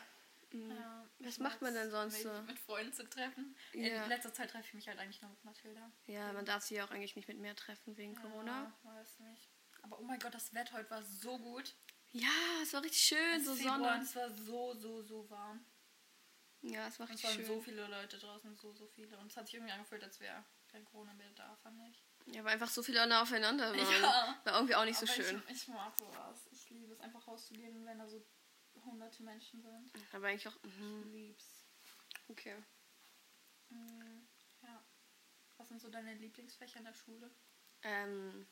Ja, 0.56 1.10
Was 1.20 1.40
macht 1.40 1.62
man 1.62 1.74
denn 1.74 1.92
sonst 1.92 2.22
so? 2.22 2.32
Mit 2.44 2.58
Freunden 2.60 2.94
zu 2.94 3.08
treffen. 3.10 3.56
Ja. 3.74 4.04
In 4.04 4.10
letzter 4.10 4.34
Zeit 4.34 4.50
treffe 4.52 4.68
ich 4.68 4.74
mich 4.74 4.88
halt 4.88 5.00
eigentlich 5.00 5.22
nur 5.22 5.32
mit 5.32 5.44
Mathilda. 5.44 5.92
ja, 6.08 6.32
man 6.34 6.46
darf 6.46 6.64
sie 6.64 6.76
ja 6.76 6.86
auch 6.86 6.92
eigentlich 6.92 7.16
nicht 7.16 7.28
mit 7.28 7.38
mehr 7.40 7.56
treffen 7.56 7.98
wegen 7.98 8.16
Corona. 8.16 8.74
Ja, 8.84 8.92
weiß 8.96 9.20
nicht. 9.20 9.50
Aber 9.82 10.00
oh 10.00 10.04
mein 10.04 10.20
Gott, 10.20 10.34
das 10.34 10.54
Wetter 10.54 10.74
heute 10.74 10.90
war 10.90 11.04
so 11.04 11.38
gut. 11.38 11.76
Ja, 12.12 12.30
es 12.64 12.74
war 12.74 12.82
richtig 12.84 13.02
schön, 13.02 13.40
Es 13.40 13.46
so 13.46 13.56
Februar 13.56 13.78
Sonne. 13.80 14.02
Es 14.04 14.16
war 14.16 14.30
so, 14.30 14.74
so, 14.74 15.02
so 15.04 15.30
warm. 15.30 15.66
Ja, 16.62 16.88
es 16.88 16.98
war 17.00 17.08
Und 17.08 17.14
es 17.16 17.24
richtig 17.24 17.38
waren 17.38 17.46
schön. 17.46 17.56
so 17.56 17.62
viele 17.62 17.88
Leute 17.88 18.18
draußen, 18.18 18.56
so, 18.56 18.74
so 18.74 18.88
viele. 18.88 19.18
Und 19.18 19.28
es 19.32 19.38
hat 19.38 19.46
sich 19.46 19.56
irgendwie 19.56 19.74
angefühlt, 19.74 20.04
als 20.04 20.20
wäre 20.20 20.44
kein 20.68 20.86
Corona 20.86 21.14
mehr 21.14 21.30
da, 21.36 21.56
fand 21.58 21.80
ich. 21.90 22.04
Ja, 22.34 22.44
weil 22.44 22.54
einfach 22.54 22.70
so 22.70 22.82
viele 22.82 23.02
Leute 23.02 23.20
aufeinander 23.20 23.70
waren. 23.78 24.02
Ja. 24.02 24.40
War 24.46 24.54
irgendwie 24.56 24.76
auch 24.76 24.86
nicht 24.86 24.98
so 24.98 25.06
Aber 25.06 25.14
schön. 25.14 25.44
Ich, 25.50 25.56
ich 25.64 25.68
mag 25.68 25.96
sowas. 25.98 26.48
Ich 26.52 26.70
liebe 26.70 26.94
es, 26.94 27.00
einfach 27.02 27.28
rauszugehen, 27.28 27.86
wenn 27.86 28.00
da 28.00 28.08
so 28.08 28.26
hunderte 28.84 29.24
Menschen 29.24 29.62
sind. 29.62 29.92
Aber 30.12 30.28
eigentlich 30.28 30.48
auch. 30.48 30.58
Ich 30.64 30.78
Mhm. 30.78 31.12
lieb's. 31.12 31.66
Okay. 32.28 32.56
Mhm. 33.70 34.28
Ja. 34.64 34.84
Was 35.58 35.70
sind 35.70 35.82
so 35.82 35.90
deine 35.90 36.14
Lieblingsfächer 36.16 36.80
in 36.80 36.86
der 36.86 36.94
Schule? 36.94 37.32
Ähm, 37.84 38.48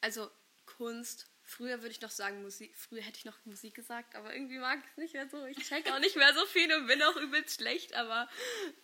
also 0.00 0.30
Kunst. 0.66 1.30
Früher 1.42 1.80
würde 1.80 1.92
ich 1.92 2.02
noch 2.02 2.10
sagen 2.10 2.42
Musik. 2.42 2.76
Früher 2.76 3.00
hätte 3.00 3.16
ich 3.18 3.24
noch 3.24 3.42
Musik 3.46 3.74
gesagt, 3.74 4.14
aber 4.14 4.34
irgendwie 4.34 4.58
mag 4.58 4.80
ich 4.84 4.90
es 4.90 4.96
nicht 4.98 5.14
mehr 5.14 5.28
so. 5.30 5.46
Ich 5.46 5.56
check 5.66 5.90
auch 5.90 5.98
nicht 5.98 6.16
mehr 6.16 6.34
so 6.34 6.44
viel 6.44 6.70
und 6.74 6.86
bin 6.86 7.02
auch 7.02 7.16
übelst 7.16 7.56
schlecht, 7.56 7.94
aber 7.94 8.28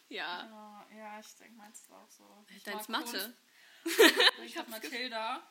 ja. 0.09 0.47
Ja, 0.49 0.88
ja 0.97 1.21
ich 1.21 1.35
denke, 1.35 1.56
meins 1.56 1.88
war 1.90 2.02
auch 2.02 2.11
so. 2.11 2.47
Ich 2.49 2.62
Deins 2.62 2.88
Mathe. 2.88 3.37
Ich 4.44 4.56
habe 4.56 4.71
Mathilda 4.71 5.47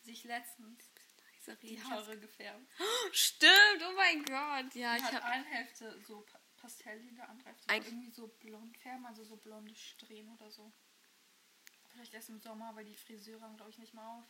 sich 0.00 0.24
letztens 0.24 0.90
die 1.56 1.82
Haare 1.82 2.18
gefärbt. 2.18 2.66
Stimmt, 3.12 3.82
oh 3.88 3.92
mein 3.96 4.24
Gott. 4.24 4.74
Ja, 4.74 4.92
Die 4.94 4.98
ich 4.98 5.04
hat 5.04 5.14
habe 5.14 5.24
eine 5.24 5.44
Hälfte 5.44 6.00
so 6.06 6.20
pa 6.22 6.38
Pastelllinie, 6.56 7.12
die 7.14 7.20
andere 7.22 7.48
Hälfte 7.50 7.68
Eig- 7.68 7.84
irgendwie 7.86 8.10
so 8.10 8.26
blond 8.26 8.76
färben, 8.78 9.06
also 9.06 9.22
so 9.24 9.36
blonde 9.36 9.74
Strähnen 9.76 10.32
oder 10.34 10.50
so. 10.50 10.72
Vielleicht 11.90 12.12
erst 12.14 12.28
im 12.30 12.40
Sommer, 12.40 12.74
weil 12.74 12.84
die 12.84 12.96
Friseure 12.96 13.40
haben, 13.42 13.56
glaube 13.56 13.70
ich, 13.70 13.78
nicht 13.78 13.94
mal 13.94 14.18
auf. 14.18 14.24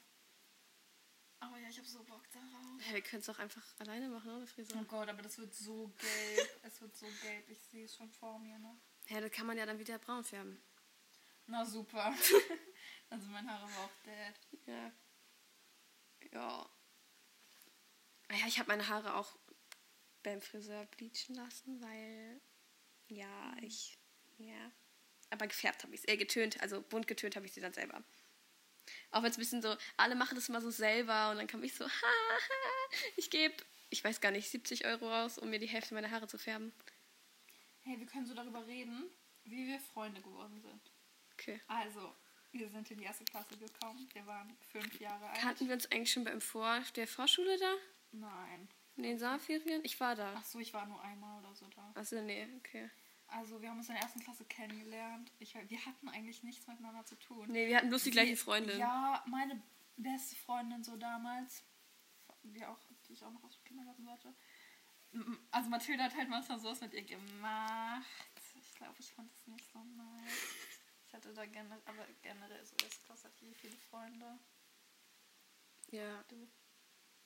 Aber 1.40 1.56
ja, 1.58 1.68
ich 1.68 1.78
habe 1.78 1.88
so 1.88 2.02
Bock 2.04 2.28
darauf. 2.32 2.86
Ja, 2.86 2.94
wir 2.94 3.00
können 3.02 3.22
es 3.22 3.28
auch 3.30 3.38
einfach 3.38 3.62
alleine 3.78 4.08
machen, 4.08 4.30
oder 4.30 4.42
Oh 4.42 4.46
Friseur? 4.46 4.84
Gott, 4.84 5.08
aber 5.08 5.22
das 5.22 5.38
wird 5.38 5.54
so 5.54 5.88
gelb. 5.98 6.60
es 6.64 6.80
wird 6.80 6.94
so 6.96 7.06
gelb. 7.22 7.48
Ich 7.48 7.62
sehe 7.62 7.84
es 7.86 7.94
schon 7.96 8.10
vor 8.10 8.38
mir, 8.40 8.58
ne? 8.58 8.78
Ja, 9.08 9.20
da 9.20 9.28
kann 9.30 9.46
man 9.46 9.56
ja 9.56 9.64
dann 9.64 9.78
wieder 9.78 9.98
braun 9.98 10.24
färben. 10.24 10.60
Na 11.46 11.64
super. 11.64 12.14
also 13.10 13.26
mein 13.28 13.48
Haare 13.50 13.62
war 13.72 13.84
auch 13.84 13.90
dead. 14.04 14.66
Ja. 14.66 14.92
Ja. 16.32 16.70
Ja, 18.30 18.46
ich 18.46 18.58
habe 18.58 18.68
meine 18.68 18.88
Haare 18.88 19.14
auch 19.14 19.36
beim 20.22 20.40
Friseur 20.40 20.84
bleachen 20.86 21.34
lassen, 21.34 21.80
weil 21.80 22.40
ja, 23.08 23.56
ich 23.62 23.98
ja, 24.38 24.72
aber 25.30 25.46
gefärbt 25.46 25.82
habe 25.82 25.94
ich 25.94 26.00
es, 26.00 26.08
äh, 26.08 26.16
getönt, 26.16 26.60
also 26.60 26.80
bunt 26.80 27.06
getönt 27.06 27.36
habe 27.36 27.46
ich 27.46 27.52
sie 27.52 27.60
dann 27.60 27.72
selber. 27.72 28.02
Auch 29.10 29.22
wenn 29.22 29.30
es 29.30 29.36
ein 29.36 29.40
bisschen 29.40 29.62
so, 29.62 29.76
alle 29.96 30.14
machen 30.14 30.34
das 30.34 30.48
immer 30.48 30.60
so 30.60 30.70
selber 30.70 31.30
und 31.30 31.36
dann 31.36 31.46
kam 31.46 31.62
ich 31.62 31.74
so, 31.74 31.86
ich 33.16 33.30
gebe, 33.30 33.54
ich 33.90 34.02
weiß 34.02 34.20
gar 34.20 34.30
nicht, 34.30 34.48
70 34.48 34.86
Euro 34.86 35.12
aus, 35.12 35.38
um 35.38 35.50
mir 35.50 35.58
die 35.58 35.66
Hälfte 35.66 35.94
meiner 35.94 36.10
Haare 36.10 36.26
zu 36.26 36.38
färben. 36.38 36.72
Hey, 37.82 37.98
wir 37.98 38.06
können 38.06 38.26
so 38.26 38.34
darüber 38.34 38.66
reden, 38.66 39.10
wie 39.44 39.66
wir 39.66 39.80
Freunde 39.80 40.20
geworden 40.20 40.60
sind. 40.60 40.92
Okay. 41.32 41.60
Also, 41.66 42.14
wir 42.52 42.68
sind 42.68 42.90
in 42.90 42.98
die 42.98 43.04
erste 43.04 43.24
Klasse 43.24 43.56
gekommen. 43.56 44.08
Wir 44.12 44.26
waren 44.26 44.56
fünf 44.72 44.98
Jahre 45.00 45.28
alt. 45.28 45.38
Kannten 45.38 45.68
wir 45.68 45.74
uns 45.74 45.90
eigentlich 45.90 46.12
schon 46.12 46.24
beim 46.24 46.40
Vor 46.40 46.82
der 46.96 47.06
Vorschule 47.06 47.58
da? 47.58 47.74
Nein. 48.12 48.68
In 48.96 49.02
den 49.04 49.18
Sommerferien? 49.18 49.80
Ich 49.84 49.98
war 50.00 50.16
da. 50.16 50.34
Ach 50.36 50.44
so, 50.44 50.58
ich 50.58 50.74
war 50.74 50.86
nur 50.86 51.00
einmal 51.02 51.38
oder 51.38 51.54
so 51.54 51.66
da. 51.68 51.92
Achso, 51.94 52.20
nee, 52.20 52.48
okay. 52.56 52.90
Also, 53.28 53.60
wir 53.60 53.70
haben 53.70 53.78
uns 53.78 53.88
in 53.88 53.94
der 53.94 54.02
ersten 54.02 54.20
Klasse 54.20 54.44
kennengelernt. 54.46 55.30
Ich, 55.38 55.54
wir 55.54 55.86
hatten 55.86 56.08
eigentlich 56.08 56.42
nichts 56.42 56.66
miteinander 56.66 57.04
zu 57.04 57.14
tun. 57.16 57.46
Nee, 57.50 57.68
wir 57.68 57.76
hatten 57.76 57.90
bloß 57.90 58.04
die 58.04 58.10
gleiche 58.10 58.36
Freundin. 58.36 58.78
Ja, 58.78 59.22
meine 59.26 59.62
beste 59.96 60.34
Freundin 60.36 60.82
so 60.82 60.96
damals, 60.96 61.62
die, 62.42 62.64
auch, 62.64 62.78
die 63.06 63.12
ich 63.12 63.22
auch 63.22 63.30
noch 63.30 63.44
aus 63.44 63.56
dem 63.56 63.64
Kindergarten 63.64 64.10
hatte. 64.10 64.34
Also, 65.50 65.68
Mathilda 65.68 66.04
hat 66.04 66.16
halt 66.16 66.28
manchmal 66.28 66.58
sowas 66.58 66.80
mit 66.80 66.94
ihr 66.94 67.04
gemacht. 67.04 68.06
Ich 68.60 68.74
glaube, 68.74 68.96
ich 68.98 69.12
fand 69.12 69.30
das 69.32 69.46
nicht 69.46 69.70
so 69.72 69.78
nice. 69.84 70.56
Ich 71.06 71.14
hatte 71.14 71.32
da 71.32 71.46
generell, 71.46 71.82
aber 71.84 72.06
generell 72.22 72.64
so 72.64 72.74
erste 72.82 73.04
Klasse 73.04 73.28
hatte 73.28 73.44
ich 73.46 73.56
viele 73.56 73.76
Freunde. 73.76 74.38
Ja. 75.90 76.22
Du. 76.28 76.48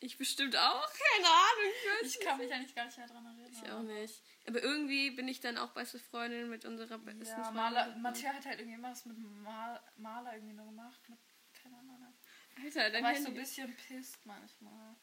Ich 0.03 0.19
bestimmt 0.19 0.57
auch. 0.57 0.93
Keine 1.15 1.29
Ahnung. 1.29 1.73
Ich 2.03 2.19
kann 2.19 2.39
mich 2.39 2.53
eigentlich 2.53 2.75
gar 2.75 2.87
nicht 2.87 2.99
mehr 2.99 3.07
dran 3.07 3.25
erinnern. 3.25 3.51
Ich 3.53 3.71
auch 3.71 3.83
nicht. 3.83 4.23
Aber 4.49 4.61
irgendwie 4.61 5.13
bin 5.13 5.29
ich 5.29 5.41
dann 5.41 5.57
auch 5.59 5.71
beste 5.71 6.01
Freundin 6.01 6.51
mit 6.51 6.65
unserer 6.65 6.99
besten 6.99 7.25
Ja, 7.25 7.35
Freundin. 7.37 7.55
Maler, 7.55 7.97
Mathilda 7.99 8.35
hat 8.35 8.47
halt 8.47 8.59
irgendwie 8.59 8.83
was 8.83 9.07
mit 9.07 9.17
Mal, 9.19 9.81
Maler 9.97 10.35
irgendwie 10.35 10.55
noch 10.55 10.67
gemacht. 10.67 11.09
Mit, 11.09 11.21
keine 11.55 11.77
Ahnung. 11.79 12.15
Alter, 12.63 12.81
Da 12.81 12.91
dann 12.91 13.05
war 13.05 13.13
ich 13.13 13.21
so 13.21 13.29
ein 13.29 13.35
bisschen 13.35 13.77
pisst 13.77 14.27
manchmal. 14.27 14.97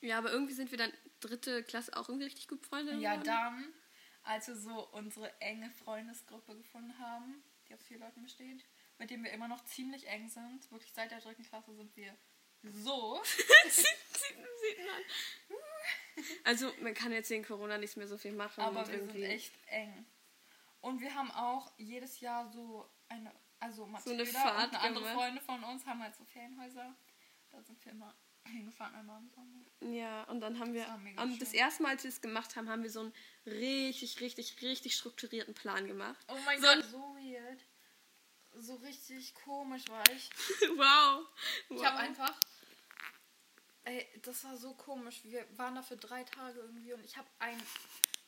Ja, 0.00 0.18
aber 0.18 0.30
irgendwie 0.30 0.54
sind 0.54 0.70
wir 0.70 0.78
dann 0.78 0.92
dritte 1.20 1.64
Klasse 1.64 1.96
auch 1.96 2.08
irgendwie 2.08 2.26
richtig 2.26 2.46
gut 2.46 2.62
befreundet. 2.62 3.00
Ja, 3.00 3.16
geworden. 3.16 3.26
dann, 3.26 3.74
als 4.22 4.46
wir 4.46 4.54
so 4.54 4.88
unsere 4.90 5.40
enge 5.40 5.70
Freundesgruppe 5.70 6.56
gefunden 6.56 6.96
haben, 7.00 7.42
die 7.68 7.74
aus 7.74 7.82
vier 7.82 7.98
Leuten 7.98 8.22
besteht, 8.22 8.64
mit 8.98 9.10
denen 9.10 9.24
wir 9.24 9.32
immer 9.32 9.48
noch 9.48 9.64
ziemlich 9.64 10.06
eng 10.06 10.28
sind, 10.28 10.70
wirklich 10.70 10.92
seit 10.92 11.10
der 11.10 11.20
dritten 11.20 11.42
Klasse 11.42 11.74
sind 11.74 11.94
wir 11.96 12.16
so. 12.62 13.20
sieht, 13.24 13.84
sieht 14.20 14.78
man. 14.78 15.02
Also 16.44 16.72
man 16.80 16.94
kann 16.94 17.12
jetzt 17.12 17.30
wegen 17.30 17.44
Corona 17.44 17.78
nicht 17.78 17.96
mehr 17.96 18.08
so 18.08 18.16
viel 18.18 18.32
machen. 18.32 18.60
aber 18.60 18.80
und 18.80 18.88
wir 18.88 18.98
sind 18.98 19.08
irgendwie 19.08 19.24
echt 19.24 19.52
eng. 19.66 20.06
Und 20.80 21.00
wir 21.00 21.14
haben 21.14 21.30
auch 21.30 21.70
jedes 21.78 22.20
Jahr 22.20 22.50
so 22.50 22.88
eine, 23.08 23.32
also 23.60 23.86
Mathilda 23.86 24.24
Fahrt 24.24 24.72
und 24.72 24.74
eine 24.74 24.80
andere 24.80 25.04
gemacht. 25.04 25.14
Freunde 25.14 25.40
von 25.40 25.62
uns 25.64 25.86
haben 25.86 26.02
halt 26.02 26.14
so 26.16 26.24
Ferienhäuser. 26.24 26.94
Da 27.50 27.62
sind 27.62 27.84
wir 27.84 27.92
immer 27.92 28.14
hingefahren, 28.46 28.94
einmal 28.96 29.20
im 29.20 29.30
Sommer. 29.30 29.94
Ja, 29.94 30.24
und 30.24 30.40
dann 30.40 30.58
haben 30.58 30.74
wir, 30.74 30.84
Das 30.84 31.18
am, 31.18 31.38
das 31.38 31.52
erste 31.52 31.82
Mal, 31.82 31.90
als 31.90 32.02
wir 32.02 32.08
es 32.08 32.20
gemacht 32.20 32.56
haben, 32.56 32.68
haben 32.68 32.82
wir 32.82 32.90
so 32.90 33.00
einen 33.00 33.12
richtig, 33.46 34.20
richtig, 34.20 34.60
richtig 34.62 34.94
strukturierten 34.94 35.54
Plan 35.54 35.86
gemacht. 35.86 36.24
Oh 36.28 36.36
mein 36.44 36.60
So 36.60 36.66
Gott, 36.66 36.84
so 36.90 37.16
weird. 37.16 37.60
So 38.54 38.74
richtig 38.76 39.34
komisch 39.34 39.88
war 39.88 40.02
ich. 40.14 40.30
wow. 40.76 40.76
wow. 41.68 41.78
Ich 41.78 41.84
habe 41.84 41.98
einfach. 41.98 42.34
Ey, 43.84 44.06
das 44.22 44.44
war 44.44 44.56
so 44.56 44.74
komisch. 44.74 45.20
Wir 45.24 45.44
waren 45.56 45.74
da 45.74 45.82
für 45.82 45.96
drei 45.96 46.22
Tage 46.24 46.60
irgendwie 46.60 46.92
und 46.92 47.04
ich 47.04 47.16
habe 47.16 47.28
einen 47.40 47.62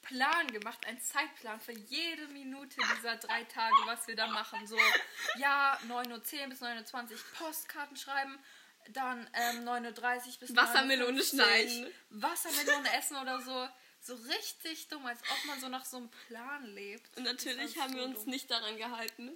Plan 0.02 0.46
gemacht, 0.49 0.87
einen 0.87 1.00
Zeitplan 1.00 1.61
für 1.61 1.73
jede 1.73 2.26
Minute 2.28 2.76
dieser 2.96 3.16
drei 3.16 3.44
Tage, 3.44 3.75
was 3.87 4.06
wir 4.06 4.16
da 4.16 4.26
machen. 4.26 4.66
So, 4.66 4.78
ja, 5.38 5.78
9.10 5.88 6.42
Uhr 6.42 6.49
bis 6.49 6.62
9.20 6.62 7.12
Uhr 7.12 7.18
Postkarten 7.38 7.96
schreiben, 7.96 8.38
dann 8.92 9.28
ähm, 9.32 9.66
9.30 9.66 10.26
Uhr 10.26 10.38
bis 10.40 10.56
Wassermelone 10.56 11.20
9.50 11.20 11.30
schneiden. 11.30 11.92
Wassermelone 12.11 12.99
essen 12.99 13.16
oder 13.16 13.40
so. 13.40 13.68
So 14.00 14.14
richtig 14.14 14.88
dumm, 14.88 15.06
als 15.06 15.20
ob 15.23 15.46
man 15.46 15.61
so 15.61 15.68
nach 15.68 15.84
so 15.84 15.96
einem 15.96 16.11
Plan 16.28 16.66
lebt. 16.66 17.16
Und 17.16 17.23
natürlich 17.23 17.78
haben 17.78 17.94
wir 17.94 18.02
so 18.02 18.08
uns 18.08 18.20
dumm. 18.20 18.30
nicht 18.30 18.50
daran 18.50 18.76
gehalten. 18.76 19.32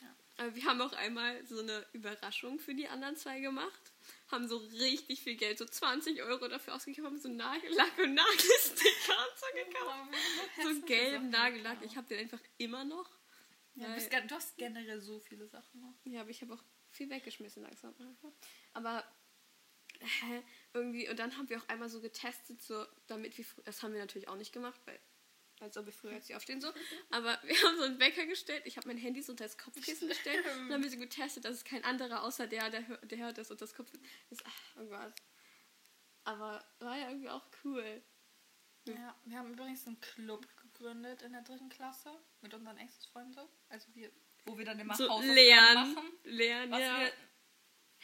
Ja. 0.00 0.14
Aber 0.36 0.54
wir 0.54 0.64
haben 0.64 0.80
auch 0.80 0.92
einmal 0.92 1.44
so 1.46 1.60
eine 1.60 1.84
Überraschung 1.92 2.60
für 2.60 2.74
die 2.74 2.86
anderen 2.88 3.16
zwei 3.16 3.40
gemacht. 3.40 3.91
Haben 4.32 4.48
so 4.48 4.56
richtig 4.56 5.22
viel 5.22 5.36
Geld, 5.36 5.58
so 5.58 5.66
20 5.66 6.22
Euro 6.22 6.48
dafür 6.48 6.74
ausgegeben, 6.74 7.06
haben 7.06 7.18
so 7.18 7.28
Nagellack 7.28 7.98
und 7.98 8.14
Nagelsticker 8.14 9.16
und 9.18 9.38
so 9.38 9.46
gekauft. 9.54 10.14
So 10.62 10.68
einen 10.68 10.84
gelben 10.86 11.30
Nagellack. 11.30 11.78
Ich 11.84 11.96
habe 11.96 12.08
den 12.08 12.20
einfach 12.20 12.40
immer 12.56 12.84
noch. 12.84 13.10
Ja, 13.74 13.88
du, 13.88 13.94
bist, 13.94 14.12
du 14.12 14.34
hast 14.34 14.56
generell 14.56 15.00
so 15.00 15.20
viele 15.20 15.46
Sachen 15.46 15.80
noch. 15.80 15.94
Ja, 16.04 16.22
aber 16.22 16.30
ich 16.30 16.42
habe 16.42 16.54
auch 16.54 16.64
viel 16.90 17.08
weggeschmissen 17.10 17.62
langsam. 17.62 17.94
Aber 18.72 19.04
irgendwie, 20.72 21.08
und 21.08 21.18
dann 21.18 21.36
haben 21.36 21.48
wir 21.48 21.58
auch 21.58 21.68
einmal 21.68 21.88
so 21.88 22.00
getestet, 22.00 22.62
so 22.62 22.84
damit 23.06 23.36
wir, 23.38 23.44
das 23.64 23.82
haben 23.82 23.92
wir 23.92 24.00
natürlich 24.00 24.28
auch 24.28 24.36
nicht 24.36 24.52
gemacht, 24.52 24.80
weil, 24.86 24.98
als 25.62 25.76
ob 25.76 25.86
wir 25.86 25.92
früher 25.92 26.12
jetzt 26.12 26.26
hier 26.26 26.36
aufstehen 26.36 26.60
so. 26.60 26.72
Aber 27.10 27.38
wir 27.44 27.56
haben 27.62 27.76
so 27.76 27.82
einen 27.84 27.98
Wecker 28.00 28.26
gestellt, 28.26 28.62
ich 28.66 28.76
habe 28.76 28.88
mein 28.88 28.96
Handy 28.98 29.22
so 29.22 29.32
unter 29.32 29.44
das 29.44 29.56
Kopfkissen 29.58 30.08
gestellt 30.08 30.44
und 30.46 30.64
dann 30.68 30.72
haben 30.74 30.82
wir 30.82 30.90
so 30.90 30.98
getestet, 30.98 31.44
dass 31.44 31.54
es 31.56 31.64
kein 31.64 31.84
anderer 31.84 32.22
außer 32.22 32.46
der, 32.46 32.68
der, 32.70 32.86
hör- 32.86 32.98
der 33.06 33.18
hört 33.18 33.38
das 33.38 33.50
und 33.50 33.60
das 33.60 33.74
Kopf. 33.74 33.90
Das, 34.30 34.38
ach, 34.44 34.76
oh 34.80 34.84
Gott. 34.86 35.12
Aber 36.24 36.64
war 36.78 36.96
ja 36.98 37.08
irgendwie 37.08 37.28
auch 37.30 37.46
cool. 37.64 38.02
Ja, 38.86 39.16
wir 39.24 39.38
haben 39.38 39.52
übrigens 39.52 39.86
einen 39.86 40.00
Club 40.00 40.46
gegründet 40.56 41.22
in 41.22 41.32
der 41.32 41.42
dritten 41.42 41.68
Klasse 41.68 42.10
mit 42.40 42.52
unseren 42.54 42.76
engsten 42.78 43.10
Freunden. 43.12 43.32
so. 43.32 43.48
Also 43.68 43.88
wir, 43.94 44.10
wo 44.46 44.58
wir 44.58 44.64
dann 44.64 44.78
immer 44.80 44.94
So 44.96 45.04
Hausaufgaben 45.08 45.34
lernen. 45.34 45.94
machen. 45.94 46.12
Lernen, 46.24 46.72
ja. 46.72 47.00
wir, 47.00 47.12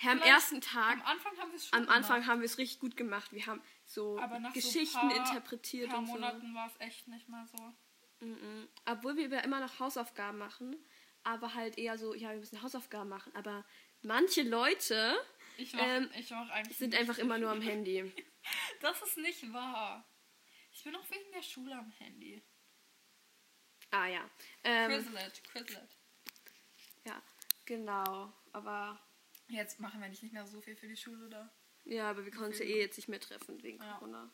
Hä, 0.01 0.11
am 0.11 0.23
ersten 0.23 0.61
Tag, 0.61 0.93
am 0.93 1.03
Anfang 1.03 1.37
haben 1.39 1.51
wir 1.51 1.57
es 1.57 1.67
schon 1.67 1.79
am 1.79 1.89
Anfang 1.89 2.17
gemacht, 2.17 2.31
haben 2.31 2.41
wir 2.41 2.47
es 2.47 2.57
richtig 2.59 2.79
gut 2.79 2.97
gemacht. 2.97 3.33
Wir 3.33 3.47
haben 3.47 3.61
so 3.85 4.17
aber 4.21 4.39
nach 4.39 4.53
Geschichten 4.53 4.93
so 4.93 4.99
ein 5.01 5.09
paar, 5.09 5.17
interpretiert 5.27 5.91
paar 5.91 5.99
und 5.99 6.07
so. 6.07 6.13
Monaten 6.13 6.55
war 6.55 6.69
es 6.69 6.81
echt 6.81 7.09
nicht 7.09 7.29
mehr 7.29 7.45
so. 7.51 7.75
Mhm. 8.25 8.69
Obwohl 8.87 9.17
wir 9.17 9.29
ja 9.29 9.41
immer 9.41 9.59
noch 9.59 9.81
Hausaufgaben 9.81 10.39
machen, 10.39 10.77
aber 11.25 11.55
halt 11.55 11.79
eher 11.79 11.99
so, 11.99 12.15
ja, 12.15 12.31
wir 12.31 12.39
müssen 12.39 12.63
Hausaufgaben 12.63 13.09
machen. 13.09 13.35
Aber 13.35 13.65
manche 14.03 14.43
Leute 14.43 15.19
Ich 15.57 15.73
mach, 15.73 15.83
Ähm, 15.83 16.09
sind 16.71 16.95
einfach 16.95 17.19
immer 17.19 17.39
nur 17.39 17.51
am. 17.51 17.61
Handy. 17.61 18.13
Das 18.81 19.03
ist 19.03 19.19
nicht 19.19 19.53
wahr. 19.53 20.09
Ich 20.71 20.85
bin 20.85 20.95
auch 20.95 21.11
wegen 21.11 21.31
der 21.35 21.43
Schule 21.43 21.75
am 21.77 21.91
Handy. 21.91 22.41
Ah 23.91 24.07
ja. 24.07 24.31
Ähm, 24.65 24.91
Quizlet, 24.91 25.45
Quizlet. 25.45 25.97
ja, 27.05 27.21
genau. 27.67 28.33
Aber 28.53 28.99
Jetzt 29.49 29.81
machen 29.81 30.01
wir 30.01 30.09
nicht 30.09 30.23
mehr 30.33 30.47
so 30.47 30.61
viel 30.61 30.77
für 30.77 30.89
die 30.89 30.97
Schule 30.97 31.29
da. 31.29 31.51
ja, 31.85 32.11
aber 32.11 32.25
wir 32.25 32.31
können 32.33 32.47
uns 32.47 32.59
ja 32.59 32.65
eh 32.67 32.81
jetzt 32.81 32.97
nicht 32.99 33.09
mehr 33.09 33.21
treffen 33.21 33.63
wegen 33.63 33.83
Ja. 33.83 33.95
Corona. 33.95 34.31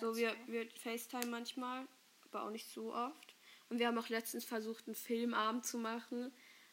So, 0.00 0.16
wir, 0.16 0.34
wir 0.46 0.68
FaceTime 0.70 1.26
manchmal, 1.26 1.86
aber 2.24 2.44
auch 2.44 2.50
nicht 2.50 2.68
so 2.68 2.94
oft. 2.94 3.36
Und 3.68 3.78
wir 3.78 3.86
haben 3.86 3.98
auch 3.98 4.08
letztens 4.08 4.44
versucht, 4.44 4.86
einen 4.86 4.94
Filmabend 4.94 5.64
zu 5.66 5.78
machen, 5.78 6.32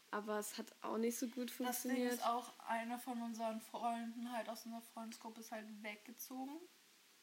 aber 0.10 0.40
es 0.40 0.58
hat 0.58 0.74
auch 0.82 0.98
nicht 0.98 1.18
so 1.18 1.28
gut 1.28 1.50
Das 1.50 1.58
Ding 1.58 1.66
funktioniert. 1.68 2.14
ist 2.14 2.26
auch, 2.26 2.58
einer 2.60 2.98
von 3.00 3.22
unseren 3.22 3.60
Freunden 3.62 4.32
halt 4.32 4.48
aus 4.50 4.66
unserer 4.66 4.82
Freundesgruppe 4.82 5.42
ist 5.42 5.52
halt 5.52 5.68
weggezogen. 5.84 6.60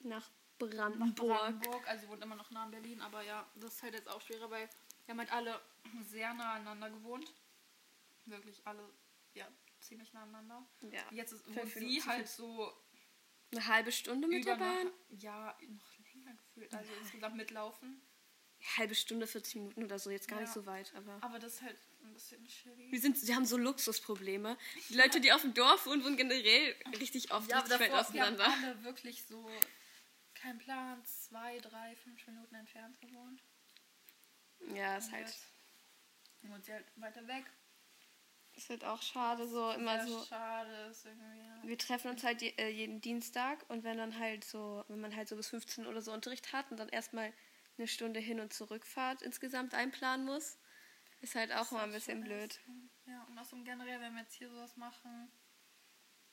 Nach 0.00 0.30
nach 0.60 0.68
Brandenburg. 0.68 1.16
Brandenburg. 1.38 1.88
Also 1.88 2.04
sie 2.04 2.08
wohnt 2.10 2.22
immer 2.24 2.34
noch 2.34 2.50
nah 2.50 2.64
in 2.64 2.72
Berlin, 2.72 3.00
aber 3.00 3.22
ja, 3.22 3.46
das 3.56 3.74
ist 3.76 3.82
halt 3.82 3.94
jetzt 3.94 4.08
auch 4.08 4.20
schwerer, 4.20 4.50
weil 4.50 4.68
wir 5.06 5.12
haben 5.12 5.20
halt 5.20 5.32
alle 5.32 5.60
sehr 6.02 6.34
nah 6.34 6.54
aneinander 6.54 6.90
gewohnt. 6.90 7.32
Wirklich 8.26 8.60
alle, 8.66 8.82
ja, 9.34 9.46
ziemlich 9.80 10.12
nah 10.12 10.22
aneinander. 10.22 10.68
Ja. 10.90 11.02
Jetzt 11.10 11.32
ist, 11.32 11.54
wohnt 11.54 11.70
sie 11.72 12.02
halt 12.04 12.28
so 12.28 12.72
Eine 13.52 13.66
halbe 13.66 13.92
Stunde 13.92 14.28
mit 14.28 14.44
der 14.46 14.56
Bahn? 14.56 14.78
eine, 14.78 14.92
ja, 15.10 15.56
noch 15.68 15.98
länger 15.98 16.34
gefühlt. 16.34 16.72
Also 16.74 16.92
insgesamt 17.00 17.36
mitlaufen. 17.36 18.02
Halbe 18.76 18.94
Stunde, 18.96 19.26
40 19.28 19.54
Minuten 19.54 19.84
oder 19.84 20.00
so, 20.00 20.10
jetzt 20.10 20.26
gar 20.26 20.40
nicht 20.40 20.48
Ja. 20.48 20.54
so 20.54 20.66
weit, 20.66 20.92
aber. 20.96 21.18
Aber 21.22 21.38
das 21.38 21.54
ist 21.54 21.62
halt 21.62 21.78
ein 22.02 22.12
bisschen 22.12 22.44
shitty. 22.48 22.90
Wir, 22.90 23.00
sind, 23.00 23.24
wir 23.26 23.36
haben 23.36 23.46
so 23.46 23.56
Luxusprobleme. 23.56 24.58
Die 24.88 24.94
Leute, 24.94 25.20
die 25.20 25.30
auf 25.32 25.42
dem 25.42 25.54
Dorf 25.54 25.86
wohnen, 25.86 26.02
wohnen 26.04 26.16
generell 26.16 26.74
richtig 26.98 27.30
oft 27.30 27.48
Ja, 27.48 27.60
richtig 27.60 27.78
weit 27.78 27.90
davor, 27.92 28.12
wir 28.14 28.26
haben 28.26 28.34
auseinander. 28.34 28.52
alle 28.52 28.82
wirklich 28.84 29.22
so, 29.24 29.48
kein 30.34 30.58
Plan, 30.58 31.04
zwei, 31.04 31.58
drei, 31.60 31.94
fünf 31.96 32.26
Minuten 32.26 32.54
entfernt 32.56 33.00
gewohnt. 33.00 33.40
Ja, 34.74 34.96
ist 34.96 35.06
Und 35.06 35.12
halt, 35.12 35.36
wohnt 36.42 36.64
sie 36.64 36.72
halt 36.72 36.86
weiter 36.96 37.26
weg. 37.28 37.44
Ist 38.58 38.70
halt 38.70 38.84
auch 38.84 39.00
schade, 39.00 39.46
so 39.48 39.70
immer 39.70 40.06
so. 40.06 40.24
schade 40.24 40.88
ist 40.90 41.06
irgendwie. 41.06 41.38
Ja. 41.38 41.60
Wir 41.62 41.78
treffen 41.78 42.10
uns 42.10 42.22
halt 42.24 42.42
äh, 42.42 42.68
jeden 42.68 43.00
Dienstag 43.00 43.64
und 43.68 43.84
wenn 43.84 43.96
dann 43.98 44.18
halt 44.18 44.44
so, 44.44 44.84
wenn 44.88 45.00
man 45.00 45.14
halt 45.16 45.28
so 45.28 45.36
bis 45.36 45.48
15 45.48 45.86
oder 45.86 46.02
so 46.02 46.12
Unterricht 46.12 46.52
hat 46.52 46.70
und 46.70 46.78
dann 46.78 46.88
erstmal 46.88 47.32
eine 47.78 47.86
Stunde 47.86 48.20
Hin- 48.20 48.40
und 48.40 48.52
Zurückfahrt 48.52 49.22
insgesamt 49.22 49.74
einplanen 49.74 50.26
muss, 50.26 50.58
Ist 51.20 51.34
halt 51.36 51.52
auch 51.52 51.70
mal 51.70 51.84
ein 51.84 51.90
ist 51.90 52.06
bisschen 52.06 52.22
blöd. 52.22 52.60
so. 52.66 52.72
Ja, 53.10 53.24
und 53.24 53.38
auch 53.38 53.44
so 53.44 53.56
generell, 53.62 54.00
wenn 54.00 54.14
wir 54.14 54.22
jetzt 54.22 54.34
hier 54.34 54.50
sowas 54.50 54.76
machen, 54.76 55.30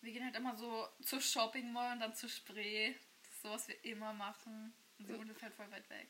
wir 0.01 0.11
gehen 0.11 0.23
halt 0.25 0.35
immer 0.35 0.55
so 0.55 0.87
zur 1.01 1.21
Shopping 1.21 1.71
Mall 1.71 1.93
und 1.93 1.99
dann 1.99 2.13
zu 2.15 2.27
Spree. 2.27 2.93
Das 3.23 3.33
ist 3.33 3.41
so, 3.41 3.49
was 3.49 3.67
wir 3.67 3.83
immer 3.85 4.13
machen. 4.13 4.73
Und 4.97 5.09
wohnt 5.09 5.29
jetzt 5.29 5.41
halt 5.43 5.53
voll 5.53 5.69
weit 5.71 5.89
weg. 5.89 6.09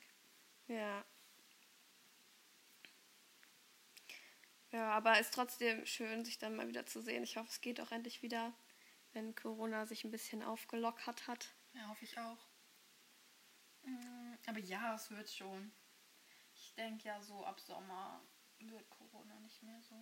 Ja. 0.67 1.03
Ja, 4.75 4.91
aber 4.91 5.17
ist 5.21 5.33
trotzdem 5.33 5.85
schön, 5.85 6.25
sich 6.25 6.37
dann 6.37 6.57
mal 6.57 6.67
wieder 6.67 6.85
zu 6.85 7.01
sehen. 7.01 7.23
Ich 7.23 7.37
hoffe, 7.37 7.47
es 7.49 7.61
geht 7.61 7.79
auch 7.79 7.93
endlich 7.93 8.21
wieder, 8.21 8.53
wenn 9.13 9.33
Corona 9.33 9.85
sich 9.85 10.03
ein 10.03 10.11
bisschen 10.11 10.43
aufgelockert 10.43 11.27
hat. 11.27 11.47
Ja, 11.71 11.87
hoffe 11.87 12.03
ich 12.03 12.17
auch. 12.17 12.45
Mm, 13.83 14.33
Aber 14.45 14.59
ja, 14.59 14.93
es 14.95 15.09
wird 15.11 15.29
schon. 15.29 15.71
Ich 16.53 16.73
denke 16.75 17.07
ja 17.07 17.21
so 17.21 17.45
ab 17.45 17.57
Sommer 17.61 18.21
wird 18.59 18.89
Corona 18.89 19.39
nicht 19.39 19.63
mehr 19.63 19.81
so. 19.81 19.95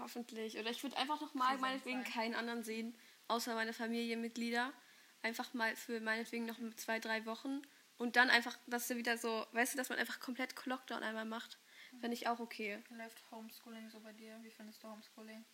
Hoffentlich. 0.00 0.58
Oder 0.58 0.70
ich 0.70 0.82
würde 0.82 0.96
einfach 0.96 1.20
noch 1.20 1.34
mal 1.34 1.44
Präsent 1.44 1.60
meinetwegen 1.60 2.02
sein. 2.02 2.12
keinen 2.12 2.34
anderen 2.34 2.64
sehen, 2.64 2.98
außer 3.28 3.54
meine 3.54 3.72
Familienmitglieder. 3.72 4.72
Einfach 5.22 5.54
mal 5.54 5.76
für 5.76 6.00
meinetwegen 6.00 6.46
noch 6.46 6.58
zwei, 6.74 6.98
drei 6.98 7.26
Wochen. 7.26 7.62
Und 7.96 8.16
dann 8.16 8.30
einfach, 8.30 8.58
dass 8.66 8.88
du 8.88 8.96
wieder 8.96 9.18
so, 9.18 9.46
weißt 9.52 9.74
du, 9.74 9.78
dass 9.78 9.88
man 9.88 10.00
einfach 10.00 10.18
komplett 10.18 10.66
Lockdown 10.66 11.04
einmal 11.04 11.26
macht. 11.26 11.60
Fände 12.00 12.14
ich 12.14 12.28
auch 12.28 12.40
okay. 12.40 12.82
Wie 12.88 12.94
läuft 12.94 13.30
Homeschooling 13.30 13.90
so 13.90 14.00
bei 14.00 14.12
dir? 14.12 14.38
Wie 14.42 14.50
findest 14.50 14.82
du 14.82 14.88
Homeschooling? 14.88 15.44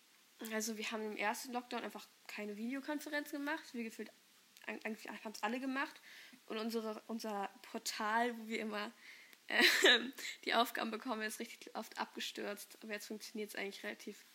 Also 0.53 0.77
wir 0.77 0.91
haben 0.91 1.05
im 1.05 1.17
ersten 1.17 1.53
Lockdown 1.53 1.85
einfach 1.85 2.09
keine 2.27 2.57
Videokonferenz 2.57 3.31
gemacht. 3.31 3.73
Wir 3.75 3.85
gefühlt, 3.85 4.11
eigentlich 4.67 5.09
haben 5.09 5.33
es 5.33 5.43
alle 5.43 5.61
gemacht. 5.61 6.01
Und 6.47 6.59
unsere, 6.59 7.03
unser 7.07 7.49
Portal, 7.63 8.37
wo 8.39 8.49
wir 8.49 8.61
immer 8.61 8.93
ähm, 9.49 10.13
die 10.45 10.55
Aufgaben 10.55 10.91
bekommen, 10.91 11.23
ist 11.23 11.39
richtig 11.39 11.75
oft 11.77 11.99
abgestürzt. 11.99 12.79
Aber 12.83 12.93
jetzt 12.93 13.07
funktioniert 13.07 13.51
es 13.51 13.57
eigentlich 13.57 13.85
relativ 13.85 14.27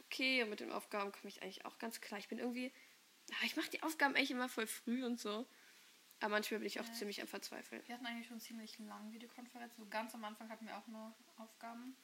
okay. 0.00 0.42
Und 0.42 0.50
mit 0.50 0.60
den 0.60 0.72
Aufgaben 0.72 1.12
komme 1.12 1.28
ich 1.28 1.42
eigentlich 1.42 1.64
auch 1.64 1.78
ganz 1.78 2.00
klar. 2.00 2.18
Ich 2.20 2.28
bin 2.28 2.38
irgendwie, 2.38 2.72
ah, 3.32 3.44
ich 3.44 3.56
mache 3.56 3.70
die 3.70 3.82
Aufgaben 3.82 4.14
eigentlich 4.14 4.30
immer 4.30 4.48
voll 4.48 4.66
früh 4.66 5.04
und 5.04 5.18
so. 5.18 5.46
Aber 6.20 6.30
manchmal 6.30 6.60
bin 6.60 6.66
ich 6.66 6.80
auch 6.80 6.86
Ja. 6.86 6.92
ziemlich 6.92 7.20
am 7.20 7.28
Verzweifeln. 7.28 7.82
Wir 7.86 7.94
hatten 7.94 8.06
eigentlich 8.06 8.26
schon 8.26 8.40
ziemlich 8.40 8.78
lange 8.78 9.12
Videokonferenzen. 9.12 9.84
So 9.84 9.88
ganz 9.90 10.14
am 10.14 10.24
Anfang 10.24 10.48
hatten 10.48 10.66
wir 10.66 10.76
auch 10.76 10.86
nur 10.86 11.14
Aufgaben. 11.36 11.96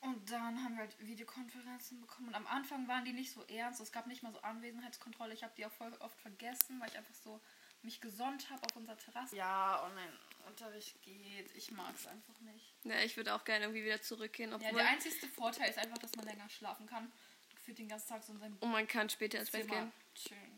Und 0.00 0.30
dann 0.32 0.62
haben 0.64 0.74
wir 0.74 0.80
halt 0.80 0.98
Videokonferenzen 0.98 2.00
bekommen. 2.00 2.28
Und 2.28 2.34
am 2.34 2.46
Anfang 2.48 2.88
waren 2.88 3.04
die 3.04 3.12
nicht 3.12 3.30
so 3.30 3.44
ernst. 3.46 3.80
Es 3.80 3.92
gab 3.92 4.08
nicht 4.08 4.22
mal 4.22 4.32
so 4.32 4.40
Anwesenheitskontrolle. 4.40 5.32
Ich 5.32 5.44
habe 5.44 5.54
die 5.56 5.64
auch 5.64 5.70
voll 5.72 5.92
oft 6.00 6.20
vergessen, 6.20 6.80
weil 6.80 6.88
ich 6.88 6.98
einfach 6.98 7.14
so 7.14 7.40
mich 7.82 8.00
gesonnt 8.00 8.50
habe 8.50 8.62
auf 8.64 8.76
unserer 8.76 8.98
Terrasse. 8.98 9.36
Ja, 9.36 9.80
Online-Unterricht 9.84 11.00
geht. 11.02 11.54
Ich 11.54 11.70
mag 11.70 11.94
es 11.94 12.06
einfach 12.08 12.38
nicht. 12.40 12.74
Ja, 12.82 13.00
ich 13.02 13.16
würde 13.16 13.32
auch 13.34 13.44
gerne 13.44 13.64
irgendwie 13.66 13.84
wieder 13.84 14.02
zurückgehen. 14.02 14.50
Ja, 14.50 14.56
Obwohl, 14.56 14.72
der 14.80 14.88
einzige 14.88 15.26
Vorteil 15.28 15.70
ist 15.70 15.78
einfach, 15.78 15.98
dass 15.98 16.14
man 16.16 16.24
länger 16.26 16.48
schlafen 16.48 16.86
kann. 16.86 17.10
Gefühlt 17.54 17.78
den 17.78 17.88
ganzen 17.88 18.08
Tag 18.08 18.24
so 18.24 18.32
in 18.32 18.40
seinem 18.40 18.56
und 18.58 18.72
man 18.72 18.88
kann 18.88 19.08
später 19.08 19.38
ins 19.38 19.52
Bett 19.52 19.68
gehen. 19.68 19.92
chillen. 20.16 20.51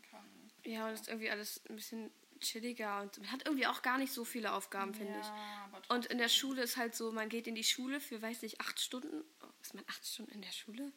Ja, 0.65 0.87
und 0.87 0.93
es 0.93 1.01
ist 1.01 1.07
irgendwie 1.09 1.29
alles 1.29 1.61
ein 1.69 1.75
bisschen 1.75 2.11
chilliger 2.39 3.01
und 3.01 3.17
man 3.19 3.31
hat 3.31 3.45
irgendwie 3.45 3.67
auch 3.67 3.81
gar 3.81 3.97
nicht 3.97 4.11
so 4.11 4.25
viele 4.25 4.51
Aufgaben, 4.53 4.93
finde 4.93 5.19
ich. 5.19 5.25
Ja, 5.25 5.69
Und 5.89 6.07
in 6.07 6.17
der 6.17 6.29
Schule 6.29 6.63
ist 6.63 6.77
halt 6.77 6.95
so, 6.95 7.11
man 7.11 7.29
geht 7.29 7.47
in 7.47 7.55
die 7.55 7.63
Schule 7.63 7.99
für, 7.99 8.21
weiß 8.21 8.41
nicht, 8.41 8.59
acht 8.61 8.79
Stunden. 8.79 9.23
Oh, 9.41 9.47
ist 9.61 9.73
man 9.73 9.83
acht 9.87 10.05
Stunden 10.05 10.31
in 10.31 10.41
der 10.41 10.51
Schule? 10.51 10.91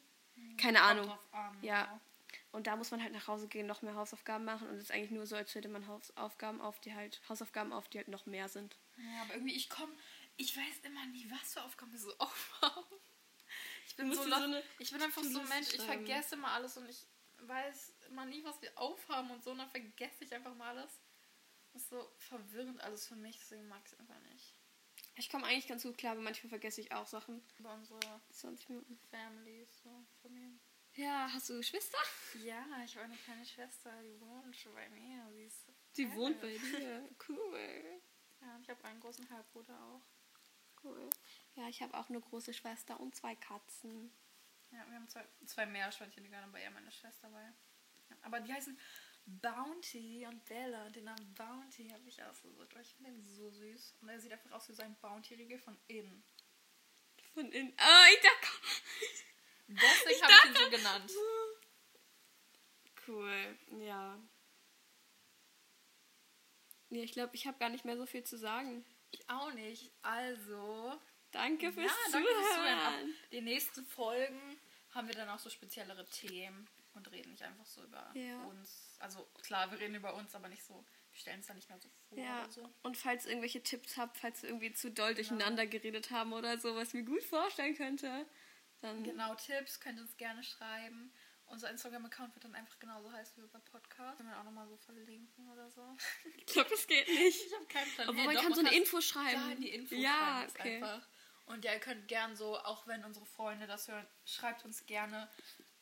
Keine 0.57 0.79
kommt 0.79 0.91
Ahnung. 0.91 1.17
an, 1.31 1.57
Ja. 1.61 2.01
Und 2.51 2.67
da 2.67 2.75
muss 2.75 2.89
man 2.91 3.01
halt 3.01 3.13
nach 3.13 3.27
Hause 3.27 3.47
gehen, 3.47 3.67
noch 3.67 3.81
mehr 3.83 3.95
Hausaufgaben 3.95 4.43
machen. 4.43 4.67
Und 4.67 4.75
es 4.75 4.85
ist 4.85 4.91
eigentlich 4.91 5.11
nur 5.11 5.25
so, 5.27 5.35
als 5.35 5.53
hätte 5.53 5.69
man 5.69 5.87
Hausaufgaben 5.87 6.61
auf, 6.61 6.79
die 6.79 6.93
halt, 6.93 7.21
Hausaufgaben 7.29 7.71
auf, 7.71 7.87
die 7.89 7.99
halt 7.99 8.07
noch 8.07 8.25
mehr 8.25 8.49
sind. 8.49 8.75
Ja, 8.97 9.21
aber 9.21 9.35
irgendwie, 9.35 9.55
ich 9.55 9.69
komme, 9.69 9.93
ich 10.37 10.55
weiß 10.57 10.79
immer 10.83 11.05
nie, 11.07 11.29
was 11.29 11.53
für 11.53 11.63
Aufgaben 11.63 11.91
wir 11.91 11.99
so 11.99 12.11
aufhaben. 12.17 12.85
Ich 13.87 13.95
bin, 13.95 14.13
so, 14.13 14.23
so 14.23 14.33
eine 14.33 14.63
ich 14.79 14.91
bin 14.91 15.01
einfach 15.01 15.23
so 15.23 15.39
ein 15.39 15.49
Mensch, 15.49 15.73
ich 15.73 15.81
vergesse 15.81 16.35
immer 16.35 16.51
alles 16.51 16.77
und 16.77 16.87
ich 16.89 17.05
weiß 17.41 17.93
immer 18.09 18.25
nie, 18.25 18.43
was 18.43 18.61
wir 18.61 18.77
aufhaben 18.77 19.31
und 19.31 19.43
so, 19.43 19.51
und 19.51 19.57
dann 19.59 19.69
vergesse 19.69 20.23
ich 20.23 20.33
einfach 20.33 20.53
mal 20.55 20.75
alles. 20.77 20.99
Das 21.73 21.83
ist 21.83 21.89
so 21.89 22.11
verwirrend 22.17 22.81
alles 22.81 23.07
für 23.07 23.15
mich, 23.15 23.37
deswegen 23.37 23.67
mag 23.67 23.81
ich 23.85 23.93
es 23.93 23.99
einfach 23.99 24.19
nicht. 24.31 24.55
Ich 25.15 25.29
komme 25.29 25.45
eigentlich 25.45 25.67
ganz 25.67 25.83
gut 25.83 25.97
klar, 25.97 26.13
aber 26.13 26.21
manchmal 26.21 26.49
vergesse 26.49 26.81
ich 26.81 26.91
auch 26.91 27.05
Sachen. 27.05 27.43
Über 27.57 27.73
unsere 27.73 27.99
20 28.31 28.69
Minuten. 28.69 28.99
Families, 29.09 29.81
so 29.83 30.05
Familien. 30.21 30.59
Ja, 30.95 31.29
hast 31.31 31.49
du 31.49 31.57
Geschwister? 31.57 31.97
Ja, 32.43 32.65
ich 32.83 32.95
habe 32.95 33.05
eine 33.05 33.15
kleine 33.17 33.45
Schwester, 33.45 33.91
die 34.01 34.19
wohnt 34.19 34.55
schon 34.55 34.73
bei 34.73 34.89
mir. 34.89 35.29
Sie, 35.33 35.43
ist 35.43 35.67
Die 35.97 36.03
elf. 36.03 36.15
wohnt 36.15 36.41
bei 36.41 36.57
dir. 36.57 37.09
Cool. 37.27 38.01
Ja, 38.41 38.55
und 38.55 38.61
ich 38.63 38.69
habe 38.69 38.83
einen 38.85 38.99
großen 38.99 39.29
Halbbruder 39.29 39.79
auch. 39.79 40.01
Cool. 40.83 41.09
Ja, 41.55 41.67
ich 41.67 41.81
habe 41.81 41.93
auch 41.97 42.09
eine 42.09 42.21
große 42.21 42.53
Schwester 42.53 42.99
und 42.99 43.13
zwei 43.15 43.35
Katzen. 43.35 44.11
Ja, 44.71 44.85
wir 44.87 44.95
haben 44.95 45.07
zwei, 45.09 45.27
zwei 45.45 45.65
Meerschweinchen, 45.65 46.23
die 46.23 46.29
gerade 46.29 46.49
bei 46.51 46.63
ihr 46.63 46.71
meine 46.71 46.91
Schwester 46.91 47.31
war. 47.31 47.53
Aber 48.21 48.39
die 48.39 48.53
heißen 48.53 48.77
Bounty 49.25 50.25
und 50.27 50.43
Bella. 50.45 50.89
Den 50.89 51.05
Namen 51.05 51.33
Bounty 51.35 51.89
habe 51.89 52.07
ich 52.07 52.21
ausgesucht, 52.23 52.73
weil 52.73 52.81
ich 52.81 52.93
finde 52.95 53.11
den 53.11 53.23
so 53.23 53.49
süß. 53.49 53.95
Und 54.01 54.09
er 54.09 54.19
sieht 54.19 54.31
einfach 54.31 54.51
aus 54.51 54.67
wie 54.69 54.73
so 54.73 54.81
ein 54.81 54.95
Bounty-Riegel 54.99 55.59
von 55.59 55.77
innen. 55.87 56.23
Von 57.33 57.51
innen. 57.51 57.73
Ah, 57.77 58.05
ich 58.13 58.21
dachte. 58.21 58.47
Deswegen 59.67 60.23
habe 60.23 60.33
ich 60.33 60.49
ihn 60.49 60.63
so 60.63 60.69
genannt. 60.71 61.11
Cool, 63.07 63.57
ja. 63.85 64.19
Ja, 66.89 67.03
ich 67.03 67.11
glaube, 67.11 67.35
ich 67.35 67.45
habe 67.45 67.59
gar 67.59 67.69
nicht 67.69 67.85
mehr 67.85 67.97
so 67.97 68.05
viel 68.05 68.23
zu 68.23 68.37
sagen. 68.37 68.83
Ich 69.11 69.29
auch 69.29 69.53
nicht. 69.53 69.91
Also, 70.01 70.99
Danke 71.31 71.71
fürs 71.71 71.85
ja, 71.85 72.11
danke 72.11 72.27
fürs 72.27 72.55
Zuhören. 72.55 72.79
Ab 72.79 72.93
Zuhören. 72.93 73.15
den 73.31 73.43
nächsten 73.43 73.85
Folgen 73.85 74.58
haben 74.93 75.07
wir 75.07 75.15
dann 75.15 75.29
auch 75.29 75.39
so 75.39 75.49
speziellere 75.49 76.05
Themen 76.09 76.67
und 76.93 77.11
reden 77.11 77.31
nicht 77.31 77.43
einfach 77.43 77.65
so 77.65 77.83
über 77.83 78.09
Ja. 78.15 78.41
uns. 78.45 78.95
Also 78.99 79.23
klar, 79.43 79.69
wir 79.71 79.79
reden 79.79 79.95
über 79.95 80.13
uns, 80.15 80.33
aber 80.35 80.47
nicht 80.49 80.63
so, 80.63 80.73
wir 81.11 81.19
stellen 81.19 81.39
es 81.39 81.47
dann 81.47 81.55
nicht 81.55 81.69
mehr 81.69 81.79
so 81.79 81.89
vor 82.09 82.17
Ja, 82.17 82.43
oder 82.43 82.51
so. 82.51 82.69
und 82.83 82.97
falls 82.97 83.25
ihr 83.25 83.31
irgendwelche 83.31 83.61
Tipps 83.63 83.97
habt, 83.97 84.17
falls 84.17 84.41
wir 84.41 84.49
irgendwie 84.49 84.73
zu 84.73 84.91
doll 84.91 85.13
durcheinander 85.13 85.67
geredet 85.67 86.11
haben 86.11 86.33
oder 86.33 86.57
so, 86.57 86.75
was 86.75 86.93
mir 86.93 87.03
gut 87.03 87.23
vorstellen 87.23 87.75
könnte, 87.75 88.25
dann 88.81 89.03
Genau, 89.03 89.35
Tipps 89.35 89.79
könnt 89.79 89.97
ihr 89.99 90.03
uns 90.03 90.17
gerne 90.17 90.43
schreiben. 90.43 91.13
Unser 91.47 91.71
Instagram-Account 91.71 92.35
wird 92.35 92.43
dann 92.45 92.53
einfach 92.53 92.77
genauso 92.77 93.11
heißen 93.11 93.35
wie 93.37 93.41
unser 93.41 93.59
Podcast. 93.59 94.17
Können 94.17 94.29
wir 94.29 94.39
auch 94.39 94.43
nochmal 94.43 94.67
so 94.67 94.77
verlinken 94.77 95.49
oder 95.51 95.69
so. 95.71 95.97
ich 96.37 96.45
glaube, 96.45 96.69
das 96.69 96.85
geht 96.85 97.07
nicht. 97.07 97.43
Ich 97.47 97.53
habe 97.55 97.65
keinen 97.65 97.91
Plan. 97.91 98.07
Aber 98.07 98.17
Hey, 98.17 98.25
man 98.27 98.35
doch, 98.35 98.43
kann 98.43 98.53
so 98.53 98.59
eine 98.59 98.73
Info 98.75 99.01
schreiben. 99.01 99.31
Ja, 99.41 99.51
in 99.51 99.61
die 99.61 99.69
Info 99.69 99.95
Ja, 99.95 100.09
schreiben 100.47 100.51
okay. 100.59 100.75
einfach. 100.75 101.07
Und 101.49 101.65
ja, 101.65 101.73
ihr 101.73 101.79
könnt 101.79 102.07
gern 102.07 102.35
so, 102.35 102.57
auch 102.59 102.85
wenn 102.85 103.03
unsere 103.03 103.25
Freunde 103.25 103.65
das 103.65 103.87
hören, 103.87 104.05
schreibt 104.23 104.65
uns 104.65 104.85
gerne 104.85 105.27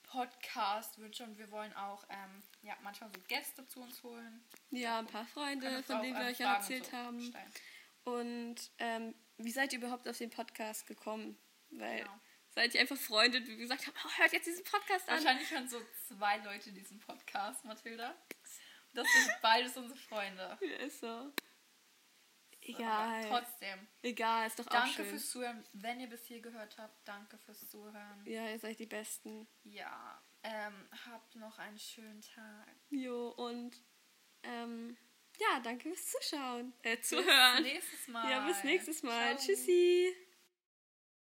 Podcast-Wünsche 0.04 1.24
und 1.26 1.38
wir 1.38 1.52
wollen 1.52 1.74
auch 1.74 2.06
ähm, 2.10 2.42
ja, 2.62 2.74
manchmal 2.82 3.10
so 3.14 3.20
Gäste 3.28 3.68
zu 3.68 3.82
uns 3.82 4.02
holen. 4.02 4.46
Ja, 4.72 5.00
ein 5.00 5.08
paar 5.08 5.26
Freunde, 5.26 5.84
von 5.84 6.02
denen 6.02 6.18
wir 6.18 6.26
euch 6.28 6.40
ja 6.40 6.56
erzählt 6.56 6.86
so 6.86 6.92
haben. 6.94 7.22
stellen. 7.22 7.54
Und 8.06 8.56
ähm, 8.80 9.14
wie 9.38 9.52
seid 9.52 9.74
ihr 9.74 9.80
überhaupt 9.80 10.08
auf 10.08 10.18
den 10.18 10.30
Podcast 10.30 10.88
gekommen? 10.88 11.38
Weil 11.72 12.00
Genau. 12.00 12.20
seid 12.48 12.74
ihr 12.74 12.80
einfach 12.80 12.96
Freunde, 12.96 13.42
die 13.42 13.58
gesagt 13.58 13.86
haben, 13.88 13.96
oh, 14.06 14.18
hört 14.18 14.32
jetzt 14.32 14.48
diesen 14.48 14.64
Podcast 14.64 15.10
an. 15.10 15.16
Wahrscheinlich 15.18 15.52
hören 15.52 15.68
so 15.68 15.82
zwei 16.08 16.38
Leute 16.38 16.72
diesen 16.72 17.00
Podcast, 17.00 17.66
Mathilda. 17.66 18.16
Das 18.94 19.06
sind 19.12 19.36
beides 19.42 19.76
unsere 19.76 20.00
Freunde. 20.00 20.58
Ja, 20.62 20.78
ist 20.78 21.02
so. 21.02 21.34
Aber 22.70 22.80
Egal. 22.80 23.26
trotzdem. 23.30 23.88
Egal, 24.02 24.48
ist 24.48 24.60
doch 24.60 24.68
auch 24.68 24.72
Danke 24.72 24.94
schön. 24.94 25.06
fürs 25.06 25.30
Zuhören. 25.30 25.64
Wenn 25.74 26.00
ihr 26.00 26.08
bis 26.08 26.26
hier 26.26 26.42
gehört 26.42 26.78
habt, 26.78 27.08
danke 27.08 27.38
fürs 27.38 27.70
Zuhören. 27.70 28.26
Ja, 28.26 28.50
ihr 28.50 28.60
seid 28.60 28.80
die 28.80 28.86
Besten. 28.86 29.48
Ja, 29.64 30.22
ähm, 30.44 30.88
habt 31.12 31.36
noch 31.36 31.58
einen 31.60 31.80
schönen 31.80 32.22
Tag. 32.22 32.68
Jo, 32.90 33.30
und 33.30 33.76
ähm, 34.44 34.98
ja, 35.40 35.60
danke 35.62 35.90
fürs 35.90 36.12
Zuschauen. 36.12 36.74
Äh, 36.84 36.98
Bis 36.98 37.10
Zuhören. 37.10 37.64
nächstes 37.64 38.08
Mal. 38.08 38.30
Ja, 38.32 38.46
bis 38.48 38.64
nächstes 38.64 39.04
Mal. 39.04 39.38
Ciao. 39.38 39.46
Tschüssi. 39.48 40.16